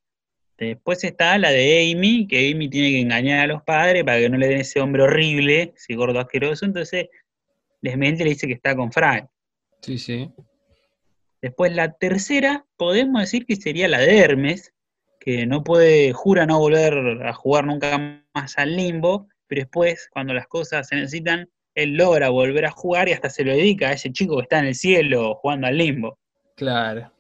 [0.59, 4.29] Después está la de Amy, que Amy tiene que engañar a los padres para que
[4.29, 7.09] no le den ese hombre horrible, ese gordo asqueroso, entonces
[7.81, 9.25] les mente y le dice que está con Fry.
[9.81, 10.31] Sí, sí.
[11.41, 14.75] Después la tercera, podemos decir que sería la de Hermes,
[15.19, 20.35] que no puede, jura no volver a jugar nunca más al limbo, pero después, cuando
[20.35, 23.93] las cosas se necesitan, él logra volver a jugar y hasta se lo dedica a
[23.93, 26.19] ese chico que está en el cielo jugando al limbo.
[26.55, 27.14] Claro.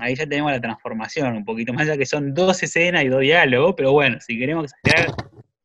[0.00, 3.20] Ahí ya tenemos la transformación, un poquito más allá que son dos escenas y dos
[3.20, 5.14] diálogos, pero bueno, si queremos exagerar,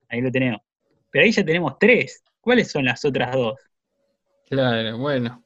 [0.09, 0.61] ahí lo tenemos.
[1.11, 2.23] Pero ahí ya tenemos tres.
[2.39, 3.55] ¿Cuáles son las otras dos?
[4.49, 5.43] Claro, bueno.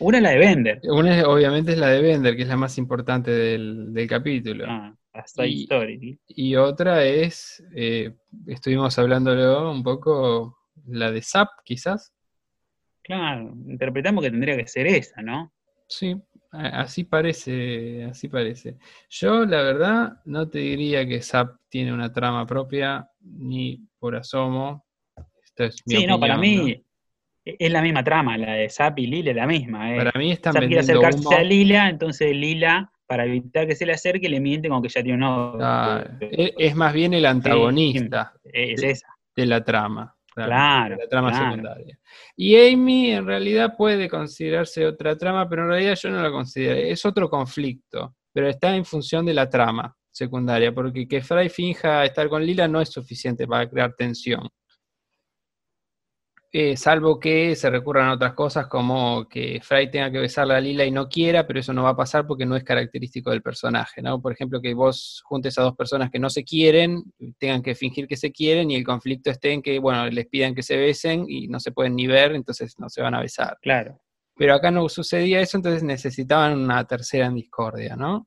[0.00, 0.80] Una es la de Bender.
[0.84, 4.64] Una es- obviamente es la de Bender, que es la más importante del, del capítulo.
[4.68, 4.94] Ah,
[5.26, 6.20] Side Y- Story.
[6.28, 8.14] Y otra es, eh,
[8.46, 12.12] estuvimos hablándolo un poco, la de Zap, quizás.
[13.02, 15.52] Claro, interpretamos que tendría que ser esa, ¿no?
[15.88, 16.14] Sí,
[16.50, 18.76] así parece, así parece.
[19.10, 24.86] Yo, la verdad, no te diría que Zap tiene una trama propia, ni por asomo.
[25.44, 26.82] Esta es mi Sí, no, para mí
[27.44, 29.94] e- es la misma trama, la de Zap y Lila es la misma.
[29.94, 29.96] eh.
[29.96, 31.36] Para mí están Zap quiere acercarse humo.
[31.36, 35.02] a Lila, entonces Lila, para evitar que se le acerque, le miente como que ya
[35.02, 36.04] tiene un novio.
[36.20, 39.08] E- Es más bien el antagonista Es esa.
[39.34, 40.14] de la trama.
[40.46, 41.50] Claro, la trama claro.
[41.50, 41.98] secundaria.
[42.36, 46.78] Y Amy en realidad puede considerarse otra trama, pero en realidad yo no la considero.
[46.78, 52.04] Es otro conflicto, pero está en función de la trama secundaria, porque que Fry finja
[52.04, 54.48] estar con Lila no es suficiente para crear tensión.
[56.50, 60.60] Eh, salvo que se recurran a otras cosas como que Fry tenga que besarle a
[60.60, 63.42] Lila y no quiera, pero eso no va a pasar porque no es característico del
[63.42, 64.22] personaje, ¿no?
[64.22, 67.02] Por ejemplo, que vos juntes a dos personas que no se quieren,
[67.38, 70.54] tengan que fingir que se quieren y el conflicto esté en que, bueno, les pidan
[70.54, 73.58] que se besen y no se pueden ni ver, entonces no se van a besar.
[73.60, 74.00] Claro.
[74.34, 78.26] Pero acá no sucedía eso, entonces necesitaban una tercera en discordia, ¿no?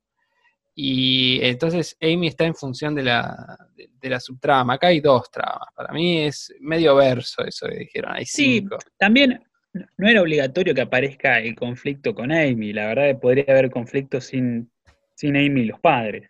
[0.74, 4.74] Y entonces Amy está en función de la, de, de la subtrama.
[4.74, 5.68] Acá hay dos tramas.
[5.74, 8.12] Para mí es medio verso eso que dijeron.
[8.14, 8.66] Hay Sí.
[8.98, 9.42] También
[9.96, 12.72] no era obligatorio que aparezca el conflicto con Amy.
[12.72, 14.70] La verdad que podría haber conflicto sin,
[15.14, 16.28] sin Amy y los padres.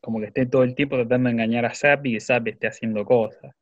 [0.00, 2.66] Como que esté todo el tiempo tratando de engañar a Zap y que Zap esté
[2.66, 3.54] haciendo cosas.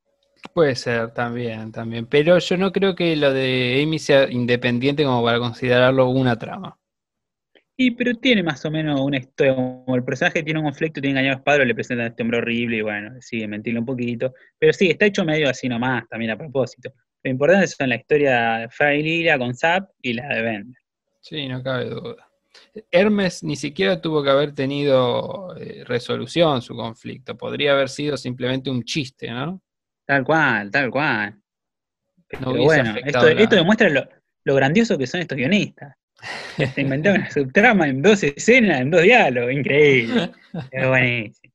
[0.52, 2.06] Puede ser también, también.
[2.06, 6.76] Pero yo no creo que lo de Amy sea independiente como para considerarlo una trama.
[7.84, 11.14] Y pero tiene más o menos una historia, como el personaje tiene un conflicto, tiene
[11.14, 13.80] que engañar a los padres, le presentan a este hombre horrible y bueno, sigue mentirle
[13.80, 14.32] un poquito.
[14.58, 16.92] Pero sí, está hecho medio así nomás, también a propósito.
[17.24, 20.80] Lo importante son la historia de Fry Lila con Zap y la de Bender.
[21.20, 22.28] Sí, no cabe duda.
[22.90, 27.36] Hermes ni siquiera tuvo que haber tenido eh, resolución su conflicto.
[27.36, 29.60] Podría haber sido simplemente un chiste, ¿no?
[30.06, 31.34] Tal cual, tal cual.
[32.28, 34.08] Pero hubiese bueno, afectado esto, la- esto demuestra lo,
[34.44, 35.94] lo grandioso que son estos guionistas.
[36.56, 40.30] Se inventaron una subtrama en dos escenas, en dos diálogos, increíble.
[40.70, 41.54] Es buenísimo.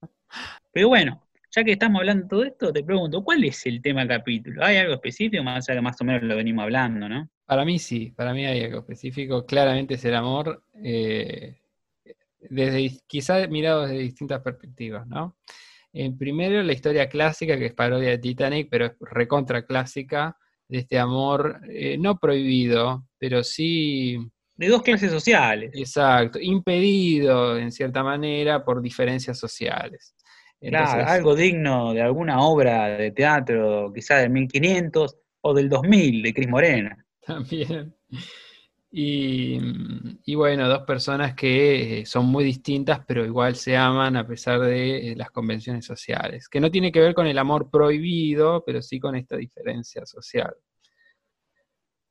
[0.72, 4.01] Pero bueno, ya que estamos hablando de todo esto, te pregunto, ¿cuál es el tema
[4.01, 4.63] del capítulo?
[4.63, 5.43] ¿Hay algo específico?
[5.43, 7.30] Más más o menos lo venimos hablando, ¿no?
[7.45, 9.45] Para mí sí, para mí hay algo específico.
[9.45, 11.57] Claramente es el amor, eh,
[12.41, 15.38] desde, quizá mirado desde distintas perspectivas, ¿no?
[15.93, 20.38] En primero, la historia clásica, que es parodia de Titanic, pero es recontra clásica,
[20.68, 24.18] de este amor eh, no prohibido, pero sí...
[24.58, 25.72] De dos clases sociales.
[25.74, 30.16] Exacto, impedido en cierta manera por diferencias sociales.
[30.60, 36.34] claro, algo digno de alguna obra de teatro, quizá del 1500 o del 2000 de
[36.34, 37.05] Cris Morena.
[37.26, 37.93] También.
[38.89, 44.62] Y, bueno, dos personas que eh, son muy distintas, pero igual se aman a pesar
[44.62, 48.82] de eh, las convenciones sociales, que no tiene que ver con el amor prohibido, pero
[48.82, 50.55] sí con esta diferencia social.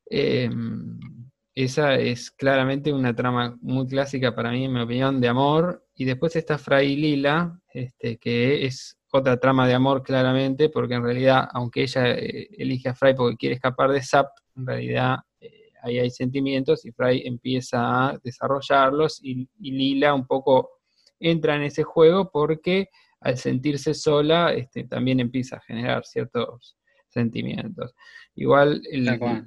[0.09, 1.26] Em,
[1.57, 5.87] esa es claramente una trama muy clásica para mí, en mi opinión, de amor.
[5.95, 11.03] Y después está Fray Lila, este, que es otra trama de amor claramente, porque en
[11.03, 15.73] realidad, aunque ella eh, elige a Fray porque quiere escapar de Zap, en realidad eh,
[15.83, 20.73] ahí hay sentimientos y Fray empieza a desarrollarlos y, Lila un poco
[21.19, 22.91] entra en ese juego porque
[23.21, 26.77] al sentirse sola este, también empieza a generar ciertos
[27.09, 27.95] sentimientos.
[28.37, 28.83] Igual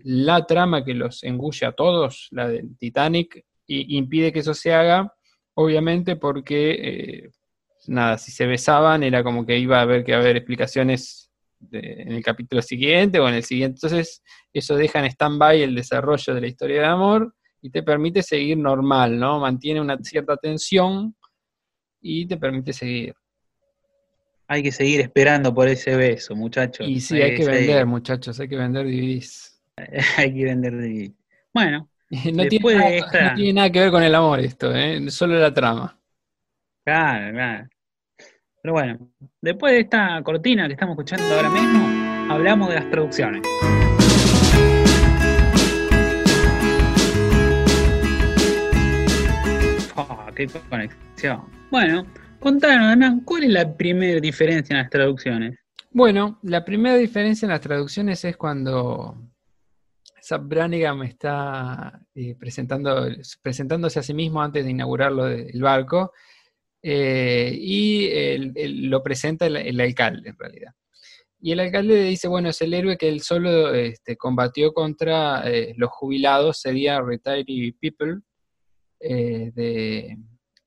[0.03, 4.73] la trama que los engulle a todos, la del Titanic, y impide que eso se
[4.73, 5.13] haga,
[5.53, 7.29] obviamente porque, eh,
[7.87, 11.31] nada, si se besaban era como que iba a haber que haber explicaciones
[11.71, 13.77] en el capítulo siguiente o en el siguiente.
[13.77, 18.23] Entonces, eso deja en stand-by el desarrollo de la historia de amor y te permite
[18.23, 19.39] seguir normal, ¿no?
[19.39, 21.15] Mantiene una cierta tensión
[22.01, 23.13] y te permite seguir.
[24.51, 26.87] Hay que seguir esperando por ese beso, muchachos.
[26.89, 29.61] Y sí, hay, que vender, muchachos, hay que vender DVDs.
[30.17, 31.11] hay que vender DVDs.
[31.53, 35.07] Bueno, no, tiene nada, no tiene nada que ver con el amor esto, ¿eh?
[35.11, 35.95] solo la trama.
[36.83, 37.69] Claro, claro.
[38.63, 43.43] Pero bueno, después de esta cortina que estamos escuchando ahora mismo, hablamos de las traducciones.
[49.95, 51.43] Oh, qué conexión.
[51.69, 52.03] Bueno,
[52.39, 55.59] contanos, Hernán, ¿cuál es la primera diferencia en las traducciones?
[55.91, 59.17] Bueno, la primera diferencia en las traducciones es cuando
[60.21, 63.07] Zap Brannigan está eh, presentando,
[63.41, 66.13] presentándose a sí mismo antes de inaugurarlo del barco
[66.81, 68.37] eh, y
[68.89, 70.71] lo presenta el, alcalde en realidad.
[71.41, 75.73] Y el alcalde dice, bueno, es el héroe que él solo este, combatió contra eh,
[75.77, 78.19] los jubilados, sería Retiree People,
[78.99, 80.17] de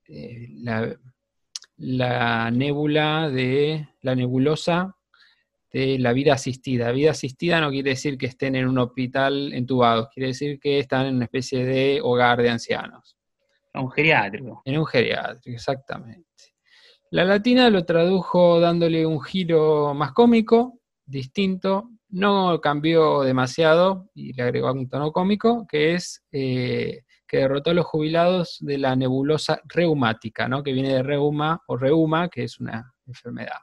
[0.07, 0.97] la,
[1.77, 4.95] la, nebula de la nebulosa
[5.71, 6.91] de la vida asistida.
[6.91, 11.07] Vida asistida no quiere decir que estén en un hospital entubados, quiere decir que están
[11.07, 13.17] en una especie de hogar de ancianos.
[13.73, 14.61] Un geriátrico.
[14.65, 16.27] En un geriátrico, exactamente.
[17.09, 24.43] La latina lo tradujo dándole un giro más cómico, distinto, no cambió demasiado y le
[24.43, 27.01] agregó un tono cómico, que es eh,
[27.33, 30.61] que derrotó a los jubilados de la nebulosa reumática, ¿no?
[30.61, 33.57] que viene de reuma o reuma, que es una enfermedad.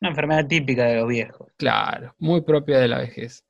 [0.00, 1.52] Una enfermedad típica de los viejos.
[1.58, 3.44] Claro, muy propia de la vejez.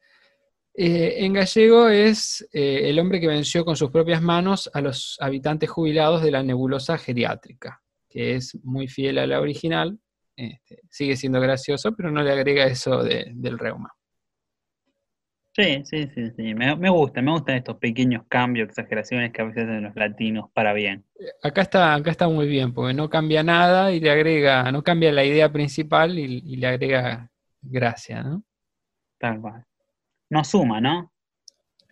[0.75, 5.17] Eh, en gallego es eh, el hombre que venció con sus propias manos a los
[5.21, 9.97] habitantes jubilados de la nebulosa geriátrica, que es muy fiel a la original,
[10.35, 13.95] este, sigue siendo gracioso, pero no le agrega eso del reuma.
[15.53, 16.55] Sí, sí, sí, sí.
[16.55, 20.51] Me, me, gusta, me gustan estos pequeños cambios, exageraciones que a veces hacen los latinos
[20.55, 21.05] para bien.
[21.43, 25.13] Acá está, acá está muy bien, porque no cambia nada y le agrega, no cambia
[25.13, 27.31] la idea principal y, y le agrega
[27.63, 28.45] gracia, ¿no?
[29.19, 29.67] Tal cual
[30.31, 31.13] no suma, ¿no?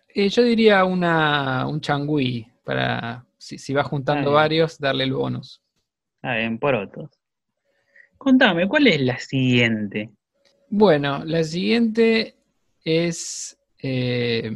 [0.07, 5.61] Eh, yo diría una, un changui, para si, va juntando varios, darle el bonus.
[6.15, 7.09] Está bien, por otros.
[8.17, 10.09] Contame, ¿cuál es la siguiente?
[10.69, 12.37] Bueno, la siguiente
[12.83, 14.51] es eh,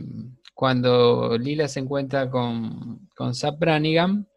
[0.53, 4.28] cuando Lila se encuentra con, con Zap Brannigan.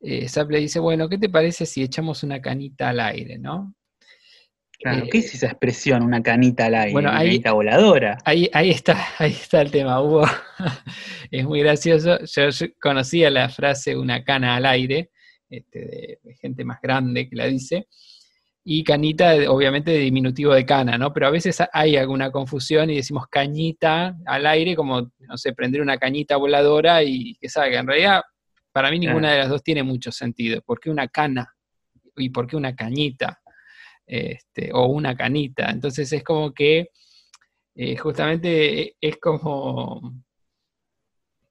[0.00, 3.74] Eh, Zap le dice, bueno, ¿qué te parece si echamos una canita al aire, no?
[4.80, 6.02] Claro, ¿qué es esa expresión?
[6.02, 8.18] Una canita al aire, bueno, una canita voladora.
[8.24, 10.26] Ahí, ahí está, ahí está el tema, Hugo.
[11.30, 12.18] es muy gracioso.
[12.24, 15.10] Yo, conocía la frase una cana al aire,
[15.48, 17.86] este, de, gente más grande que la dice.
[18.64, 21.12] Y canita, obviamente, de diminutivo de cana, ¿no?
[21.12, 25.82] Pero a veces hay alguna confusión y decimos cañita al aire, como, no sé, prender
[25.82, 27.80] una cañita voladora y que salga.
[27.80, 28.22] En realidad,
[28.72, 30.62] para mí ninguna de las dos tiene mucho sentido.
[30.62, 31.54] ¿Por qué una cana?
[32.16, 33.42] ¿Y por qué una cañita?
[34.06, 35.70] este, o una canita.
[35.70, 36.90] Entonces es como que
[37.74, 40.23] eh, justamente es como,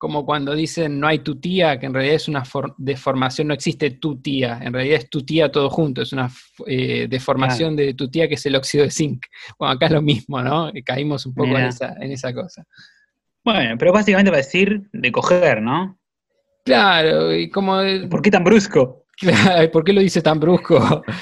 [0.03, 2.43] como cuando dicen no hay tu tía, que en realidad es una
[2.77, 6.29] deformación, no existe tu tía, en realidad es tu tía todo junto, es una
[6.67, 9.23] eh, deformación de tu tía que es el óxido de zinc.
[9.57, 10.69] Bueno, acá es lo mismo, ¿no?
[10.83, 12.65] Caímos un poco en esa, en esa cosa.
[13.45, 15.97] Bueno, pero básicamente va a decir de coger, ¿no?
[16.65, 17.77] Claro, y como...
[18.09, 19.05] ¿Por qué tan brusco?
[19.15, 21.01] Claro, ¿por qué lo dice tan brusco?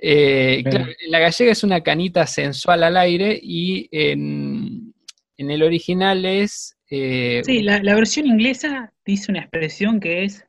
[0.00, 4.94] Eh, claro, la gallega es una canita sensual al aire y en,
[5.36, 6.77] en el original es...
[6.90, 10.46] eh, Sí, la, la versión inglesa dice una expresión que es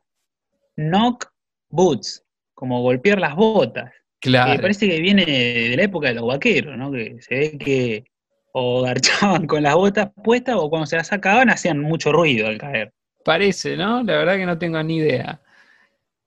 [0.76, 1.26] knock
[1.68, 2.24] boots,
[2.54, 3.92] como golpear las botas.
[4.20, 6.92] Que claro, parece que viene de la época de los vaqueros, ¿no?
[6.92, 8.04] Que se ve que
[8.52, 12.58] o garchaban con las botas puestas o cuando se las sacaban hacían mucho ruido al
[12.58, 12.92] caer.
[13.24, 14.02] parece, ¿no?
[14.02, 15.40] La verdad que no tengo ni idea.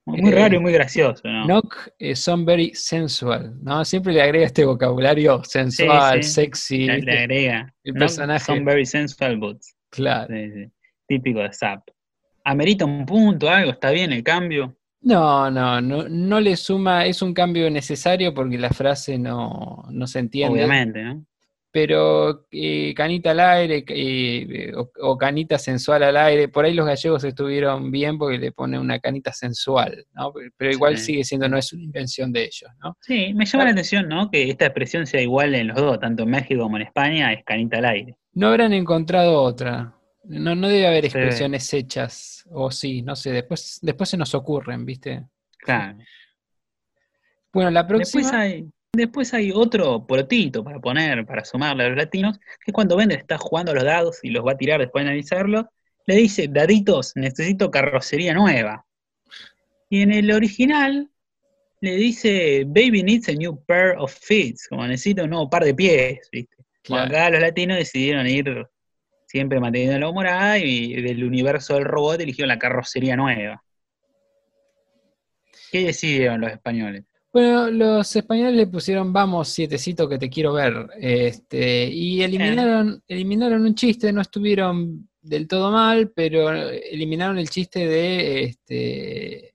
[0.06, 1.46] Muy Eh, raro y muy gracioso, ¿no?
[1.46, 3.86] Knock eh, son very sensual, ¿no?
[3.86, 6.30] Siempre le agrega este vocabulario sensual, sí.
[6.32, 7.74] sexy, Le, agrega.
[7.84, 8.46] El personaje.
[8.46, 9.76] Son very sensual boots.
[9.94, 10.34] Claro.
[10.34, 10.72] Sí, sí.
[11.08, 11.88] Típico de Zap.
[12.44, 13.72] ¿Amerita un punto, algo?
[13.72, 14.76] ¿Está bien el cambio?
[15.02, 20.08] No, no, no, no le suma, es un cambio necesario porque la frase no, no
[20.08, 20.56] se entiende.
[20.60, 21.26] Obviamente, ¿no?
[21.72, 26.86] Pero eh, canita al aire eh, o, o canita sensual al aire, por ahí los
[26.86, 30.32] gallegos estuvieron bien porque le ponen una canita sensual, ¿no?
[30.56, 31.06] Pero igual Sí.
[31.06, 32.96] sigue siendo, no es una invención de ellos, ¿no?
[33.02, 34.30] Sí, me llama la atención, ¿no?
[34.30, 37.44] Que esta expresión sea igual en los dos, tanto en México como en España, es
[37.44, 38.16] canita al aire.
[38.34, 39.94] No habrán encontrado otra.
[40.24, 41.08] No, no debe haber Sí.
[41.08, 45.26] expresiones hechas, o sí, no sé, después, después se nos ocurren, ¿viste?
[45.58, 45.98] Claro.
[47.52, 48.22] Bueno, la próxima.
[48.24, 52.74] Después hay, después hay otro porotito para poner, para sumarle a los latinos, que es
[52.74, 55.70] cuando Bender está jugando a los dados y los va a tirar después de analizarlo,
[56.06, 58.86] le dice, daditos, necesito carrocería nueva.
[59.90, 61.10] Y en el original
[61.82, 65.76] le dice, baby needs a new pair of feet, como necesita un nuevo par de
[65.76, 66.56] pies, ¿viste?
[66.84, 67.06] Claro.
[67.06, 68.68] acá los latinos decidieron ir
[69.26, 73.64] siempre manteniendo la humorada y del universo del robot eligieron la carrocería nueva.
[75.72, 77.06] ¿Qué decidieron los españoles?
[77.32, 80.88] Bueno, los españoles le pusieron vamos, sietecito que te quiero ver.
[81.00, 87.88] Este, y eliminaron, eliminaron un chiste, no estuvieron del todo mal, pero eliminaron el chiste
[87.88, 89.54] de este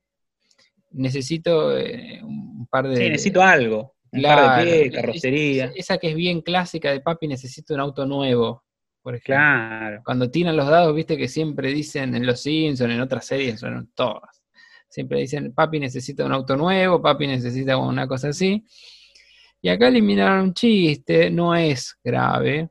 [0.90, 2.96] necesito eh, un par de.
[2.96, 3.94] Sí, necesito algo.
[4.10, 5.72] Par Claro, de pies, es- carrocería.
[5.76, 8.64] Esa que es bien clásica de papi, necesito un auto nuevo,
[9.02, 9.34] por ejemplo.
[9.36, 10.02] Claro.
[10.04, 13.76] Cuando tiran los dados, viste que siempre dicen en Los Simpsons, en otras series, son
[13.76, 14.42] en todas.
[14.88, 18.64] Siempre dicen, papi necesita un auto nuevo, papi necesita una cosa así.
[19.60, 22.70] Y acá eliminaron un chiste, no es grave,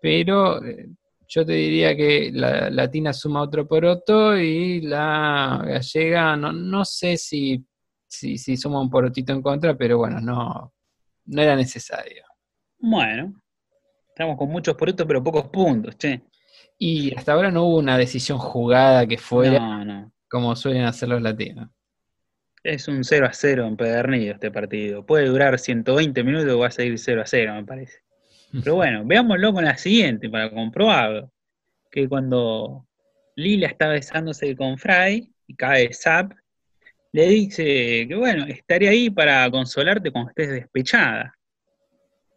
[0.00, 0.88] pero eh,
[1.26, 7.16] yo te diría que la latina suma otro poroto y la gallega, no, no sé
[7.16, 7.64] si,
[8.06, 10.74] si, si suma un porotito en contra, pero bueno, no,
[11.26, 12.24] no era necesario.
[12.78, 13.34] Bueno.
[14.08, 16.22] Estamos con muchos porotos, pero pocos puntos, che.
[16.78, 20.12] Y hasta ahora no hubo una decisión jugada que fuera No, no.
[20.28, 21.68] como suelen hacer los latinos.
[22.62, 25.04] Es un 0 a 0 empedernido este partido.
[25.06, 28.00] Puede durar 120 minutos o va a seguir 0 a 0, me parece.
[28.52, 31.30] Pero bueno, veámoslo con la siguiente para comprobarlo.
[31.90, 32.86] Que cuando
[33.36, 36.32] Lila está besándose con Fry y cae Zap,
[37.16, 41.34] le dice que bueno, estaré ahí para consolarte cuando estés despechada.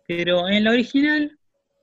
[0.07, 1.37] Pero en la original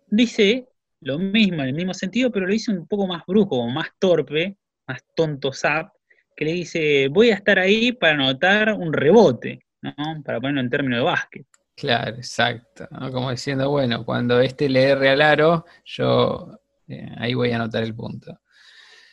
[0.06, 0.66] dice
[1.02, 4.56] lo mismo, en el mismo sentido, pero lo dice un poco más brusco, más torpe,
[4.88, 5.92] más tonto Zap,
[6.34, 9.92] que le dice, voy a estar ahí para anotar un rebote, ¿no?
[10.24, 11.46] Para ponerlo en términos de básquet.
[11.76, 12.88] Claro, exacto.
[12.90, 13.12] ¿no?
[13.12, 17.82] Como diciendo, bueno, cuando este le erre al aro, yo eh, ahí voy a anotar
[17.82, 18.40] el punto.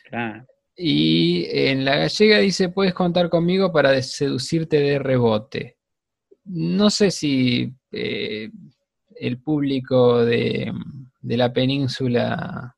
[0.04, 0.46] Claro.
[0.76, 5.76] Y en la gallega dice, puedes contar conmigo para seducirte de rebote.
[6.46, 8.50] No sé si eh,
[9.16, 10.72] el público de,
[11.20, 12.74] de la península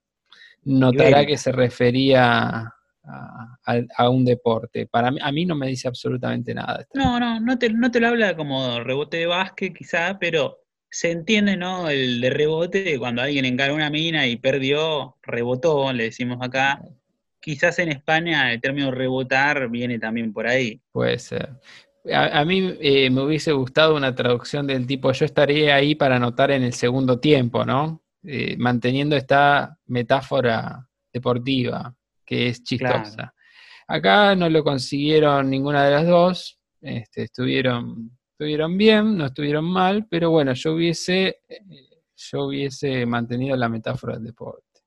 [0.65, 4.87] notará que se refería a, a- a un deporte.
[4.87, 6.85] Para mí, a mí no me dice absolutamente nada.
[6.95, 10.59] No, no, no te, no te lo habla como rebote de básquet quizá, pero
[10.91, 11.89] se entiende, ¿no?
[11.89, 16.81] El de rebote, cuando alguien encara una mina y perdió, rebotó, le decimos acá.
[17.47, 20.83] Quizás en España el término rebotar viene también por ahí.
[20.91, 21.51] Puede ser.
[22.13, 26.17] A, a mí eh, me hubiese gustado una traducción del tipo, yo estaré ahí para
[26.17, 28.03] anotar en el segundo tiempo, ¿no?
[28.25, 31.95] Eh, manteniendo esta metáfora deportiva,
[32.25, 33.33] que es chistosa.
[33.87, 40.09] Acá no lo consiguieron ninguna de las dos, este, estuvieron, estuvieron bien, no estuvieron mal,
[40.11, 41.43] pero bueno, yo hubiese,
[42.17, 44.81] yo hubiese mantenido la metáfora del deporte.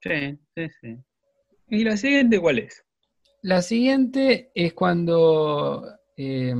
[0.00, 0.98] Sí, sí, sí.
[1.72, 2.84] ¿Y la siguiente cuál es?
[3.40, 5.82] La siguiente es cuando
[6.18, 6.54] eh,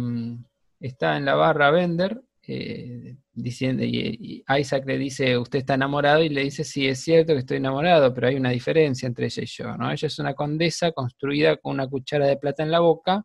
[0.81, 6.23] está en la barra Bender eh, diciendo, y, y Isaac le dice, usted está enamorado,
[6.23, 9.43] y le dice, sí, es cierto que estoy enamorado, pero hay una diferencia entre ella
[9.43, 9.93] y yo, ¿no?
[9.93, 13.23] Ella es una condesa construida con una cuchara de plata en la boca,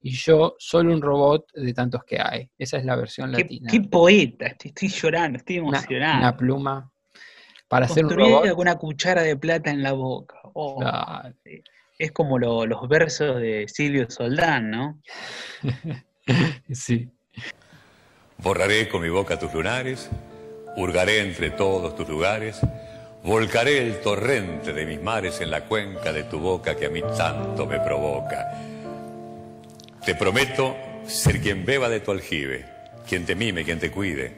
[0.00, 2.50] y yo solo un robot de tantos que hay.
[2.58, 3.70] Esa es la versión ¿Qué, latina.
[3.70, 6.18] qué poeta, estoy, estoy llorando, estoy emocionado.
[6.18, 6.90] una pluma.
[7.68, 8.50] Para hacer un Construida robot.
[8.50, 10.40] con una cuchara de plata en la boca.
[10.54, 11.34] Oh, Claro.
[11.96, 15.00] Es como lo- los versos de Silvio Soldán, ¿no?
[16.72, 17.08] Sí.
[18.38, 20.10] Borraré con mi boca tus lunares,
[20.76, 22.60] hurgaré entre todos tus lugares,
[23.22, 27.00] volcaré el torrente de mis mares en la cuenca de tu boca que a mí
[27.16, 28.50] tanto me provoca.
[30.04, 30.76] Te prometo
[31.06, 32.64] ser quien beba de tu aljibe,
[33.08, 34.32] quien te mime, quien te cuide.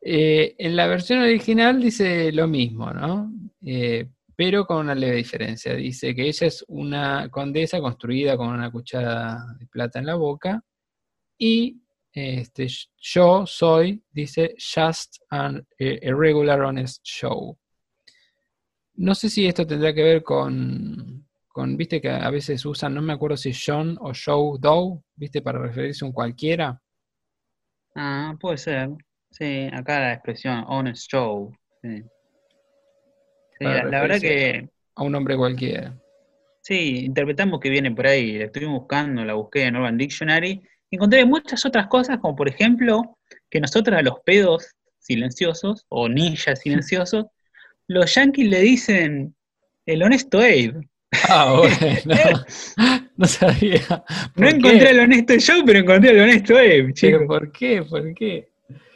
[0.00, 3.30] Eh, en la versión original dice lo mismo, ¿no?
[3.64, 4.06] Eh,
[4.36, 5.74] pero con una leve diferencia.
[5.74, 10.62] Dice que ella es una condesa construida con una cuchara de plata en la boca
[11.38, 12.66] y este,
[12.98, 17.58] yo soy, dice, just an eh, irregular honest show.
[18.94, 23.00] No sé si esto tendrá que ver con, con, viste que a veces usan, no
[23.00, 26.80] me acuerdo si John o Show Doe, viste, para referirse a un cualquiera.
[27.94, 28.90] Ah, puede ser.
[29.30, 31.50] Sí, acá la expresión honest show.
[31.80, 32.02] Sí,
[33.62, 35.94] Sí, la, la verdad que A un hombre cualquiera.
[36.60, 38.38] sí, interpretamos que viene por ahí.
[38.38, 40.62] La estuvimos buscando, la busqué en Urban Dictionary.
[40.90, 43.18] Encontré muchas otras cosas, como por ejemplo,
[43.50, 44.66] que nosotros a los pedos
[44.98, 47.26] silenciosos o ninjas silenciosos,
[47.88, 49.34] los yankees le dicen
[49.86, 50.74] el honesto Abe.
[51.28, 52.40] Ah, bueno.
[53.16, 53.80] No sabía.
[53.88, 54.04] No
[54.34, 54.90] ¿Por encontré qué?
[54.90, 57.22] el honesto Joe, pero encontré el honesto Abe, ¿Pero chicos.
[57.26, 57.82] por qué?
[57.82, 58.48] ¿Por qué?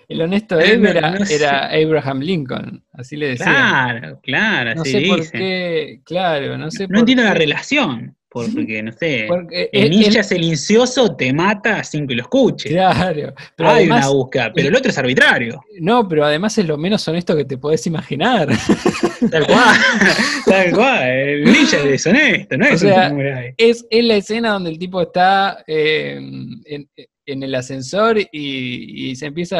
[0.09, 1.35] El honesto no- era, no sé.
[1.37, 3.49] era Abraham Lincoln, así le decían.
[3.51, 8.17] Claro, claro, no así sé por qué, claro, no sé No por entiendo la relación,
[8.29, 9.25] porque no sé.
[9.29, 12.69] Porque El él- ninja él- silencioso te mata sin que lo escuche.
[12.69, 15.61] Claro, pero Hay además, una búsqueda, pero el otro es arbitrario.
[15.81, 18.47] no, pero además es lo menos honesto que te podés imaginar.
[19.31, 19.77] Tal cual,
[20.47, 21.09] tal cual.
[21.09, 23.21] El ninja es deshonesto, no es O sea, un.
[23.57, 26.17] Es, es la escena donde el tipo está eh,
[26.67, 26.89] en,
[27.27, 28.27] en el ascensor y,
[29.11, 29.59] y se empieza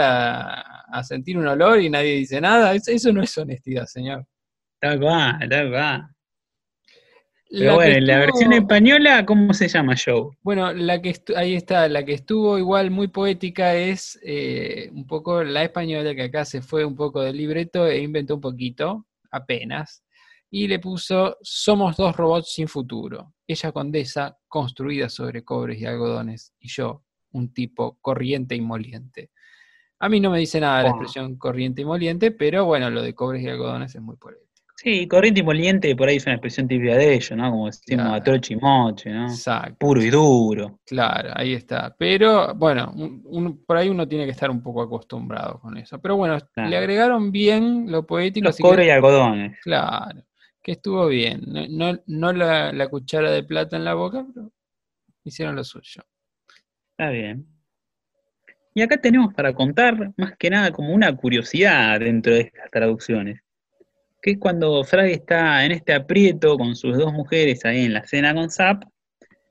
[0.61, 2.75] a, a sentir un olor y nadie dice nada.
[2.75, 4.25] Eso, eso no es honestidad, señor.
[4.81, 6.09] Tal cual, tal cual.
[7.49, 10.37] La Pero que bueno, en la estuvo- versión española, ¿cómo se llama Joe?
[10.43, 15.45] Bueno, la que ahí está, la que estuvo igual muy poética es eh, un poco
[15.45, 20.03] la española que acá se fue un poco del libreto e inventó un poquito, apenas,
[20.51, 23.33] y le puso Somos dos robots sin futuro.
[23.47, 27.05] Ella condesa, construida sobre cobres y algodones, y yo,
[27.37, 29.31] un tipo corriente y moliente.
[29.99, 33.15] A mí no me dice nada la expresión corriente y moliente, pero bueno, lo de
[33.15, 34.45] cobres y algodones es muy poético.
[34.79, 37.51] Sí, corriente y moliente, por ahí es una expresión típica de ellos, ¿no?
[37.51, 38.15] Como decimos Claro.
[38.15, 39.25] a troche y moche, ¿no?
[39.27, 39.75] Exacto.
[39.79, 40.81] Puro y duro.
[40.85, 41.97] Claro, ahí está.
[41.99, 45.99] Pero bueno, un- un- por ahí uno tiene que estar un poco acostumbrado con eso.
[45.99, 46.69] Pero bueno, Claro.
[46.69, 49.59] le agregaron bien lo poético, Los que- cobres y algodones.
[49.63, 50.23] claro,
[50.63, 51.41] que estuvo bien.
[51.47, 54.53] No, no- no la, la cuchara de plata en la boca, pero
[55.25, 56.03] hicieron lo suyo.
[56.99, 57.47] Está bien.
[58.75, 63.43] Y acá tenemos para contar, más que nada, como una curiosidad dentro de estas traducciones.
[64.23, 68.07] Que es cuando Frey está en este aprieto con sus dos mujeres ahí en la
[68.07, 68.85] cena con Zap,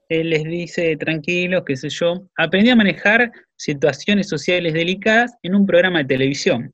[0.09, 5.67] él les dice, tranquilos, qué sé yo, aprendí a manejar situaciones sociales delicadas en un
[5.67, 6.73] programa de televisión.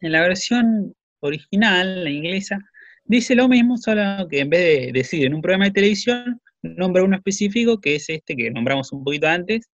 [0.00, 2.58] En la versión original, la inglesa,
[3.04, 7.02] dice lo mismo, solo que en vez de decir en un programa de televisión, nombra
[7.02, 9.68] uno específico, que es este que nombramos un poquito antes.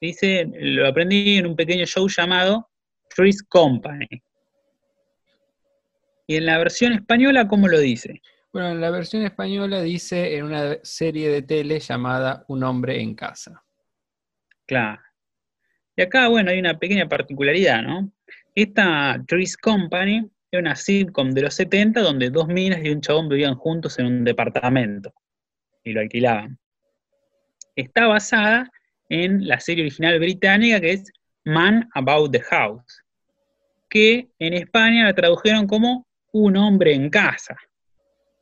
[0.00, 2.68] Dice, lo aprendí en un pequeño show llamado
[3.14, 4.06] Three's Company.
[6.26, 8.20] Y en la versión española, ¿cómo lo dice?
[8.52, 13.14] Bueno, en la versión española dice en una serie de tele llamada Un hombre en
[13.14, 13.62] casa.
[14.66, 15.02] Claro.
[15.96, 18.10] Y acá, bueno, hay una pequeña particularidad, ¿no?
[18.54, 23.28] Esta Three's Company es una sitcom de los 70 donde dos minas y un chabón
[23.28, 25.12] vivían juntos en un departamento
[25.84, 26.58] y lo alquilaban.
[27.76, 28.70] Está basada
[29.08, 31.12] en la serie original británica que es
[31.44, 33.02] Man About the House,
[33.90, 37.56] que en España la tradujeron como Un hombre en casa.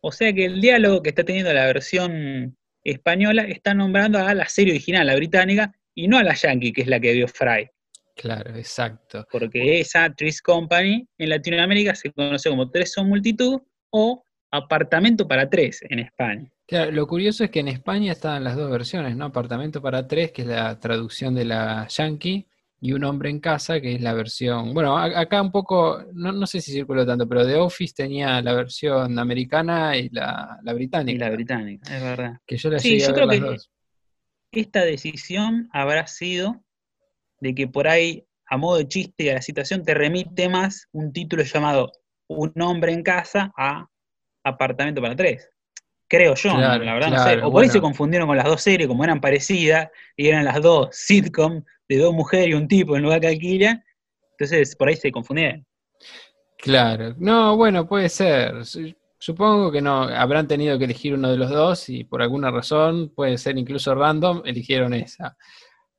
[0.01, 4.49] O sea que el diálogo que está teniendo la versión española está nombrando a la
[4.49, 7.68] serie original, la británica, y no a la yankee, que es la que vio Fry.
[8.16, 9.26] Claro, exacto.
[9.30, 15.49] Porque esa Trees Company en Latinoamérica se conoce como Tres son multitud o Apartamento para
[15.49, 16.51] tres en España.
[16.73, 19.27] Claro, lo curioso es que en España estaban las dos versiones, ¿no?
[19.27, 22.47] Apartamento para tres, que es la traducción de la Yankee,
[22.81, 24.73] y Un hombre en casa, que es la versión.
[24.73, 28.41] Bueno, a- acá un poco, no, no sé si circuló tanto, pero The Office tenía
[28.41, 31.25] la versión americana y la, la Y británica.
[31.27, 32.39] la británica, es verdad.
[32.47, 33.70] Que yo la Sí, a yo ver creo las que- dos.
[34.51, 36.64] Esta decisión habrá sido
[37.41, 41.12] de que por ahí, a modo de chiste a la situación, te remite más un
[41.12, 41.93] título llamado
[42.29, 43.87] Un hombre en casa a
[44.43, 45.51] Apartamento para tres.
[46.12, 47.38] Creo yo, la verdad no sé.
[47.42, 50.60] O por ahí se confundieron con las dos series, como eran parecidas, y eran las
[50.60, 53.82] dos sitcom de dos mujeres y un tipo en lugar que alquila.
[54.32, 55.64] Entonces, por ahí se confundieron.
[56.58, 58.64] Claro, no, bueno, puede ser.
[58.66, 62.50] Su- Supongo que no, habrán tenido que elegir uno de los dos y por alguna
[62.50, 65.36] razón, puede ser incluso random, eligieron esa.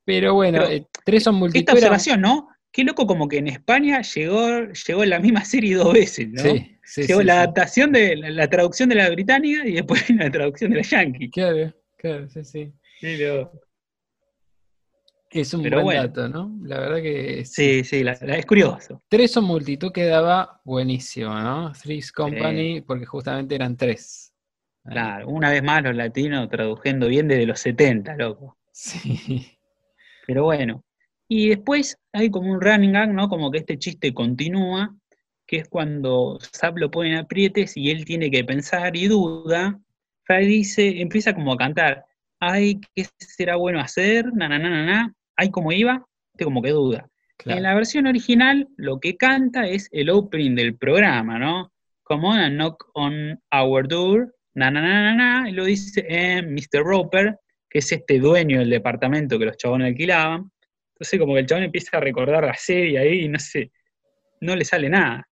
[0.04, 1.74] Pero bueno, Pero eh, tres son Esta multitud.
[1.74, 2.50] observación, ¿no?
[2.74, 6.42] Qué loco como que en España llegó, llegó la misma serie dos veces, ¿no?
[6.42, 10.04] Sí, sí, llegó sí, la adaptación de la, la traducción de la británica y después
[10.10, 11.30] la traducción de la yankee.
[11.30, 12.74] Claro, claro, sí, sí.
[13.00, 13.52] Pero-
[15.30, 16.02] Es un Pero buen bueno.
[16.08, 16.52] dato, ¿no?
[16.64, 19.02] La verdad que sí, sí, la- la- es curioso.
[19.08, 21.72] Tres son multitud quedaba buenísimo, ¿no?
[21.74, 24.34] Three's Company, porque justamente eran tres.
[24.84, 28.58] Claro, una vez más los latinos traduciendo bien desde los 70, loco.
[28.76, 29.48] Sí.
[30.26, 30.84] Pero bueno.
[31.28, 33.30] Y después hay como un running gag, ¿no?
[33.30, 34.96] Como que este chiste continúa,
[35.48, 39.80] que es cuando Zap lo pone en aprietes y él tiene que pensar y duda.
[40.24, 42.06] Fry dice, empieza como a cantar,
[42.40, 44.34] ay, ¿qué será bueno hacer?
[44.34, 45.14] Na, na, na, na, na.
[45.36, 46.06] Ay, ¿cómo iba?
[46.34, 47.10] Este como que duda.
[47.38, 47.58] Claro.
[47.58, 51.72] En la versión original, lo que canta es el opening del programa, ¿no?
[52.04, 56.06] Come on and knock on our door, na na na na na, y lo dice
[56.08, 56.84] eh, Mr.
[56.84, 60.52] Roper, que es este dueño del departamento que los chabones alquilaban.
[61.04, 63.74] Entonces como que el chabón empieza a recordar la serie ahí y no sé,
[64.40, 65.28] no le sale nada.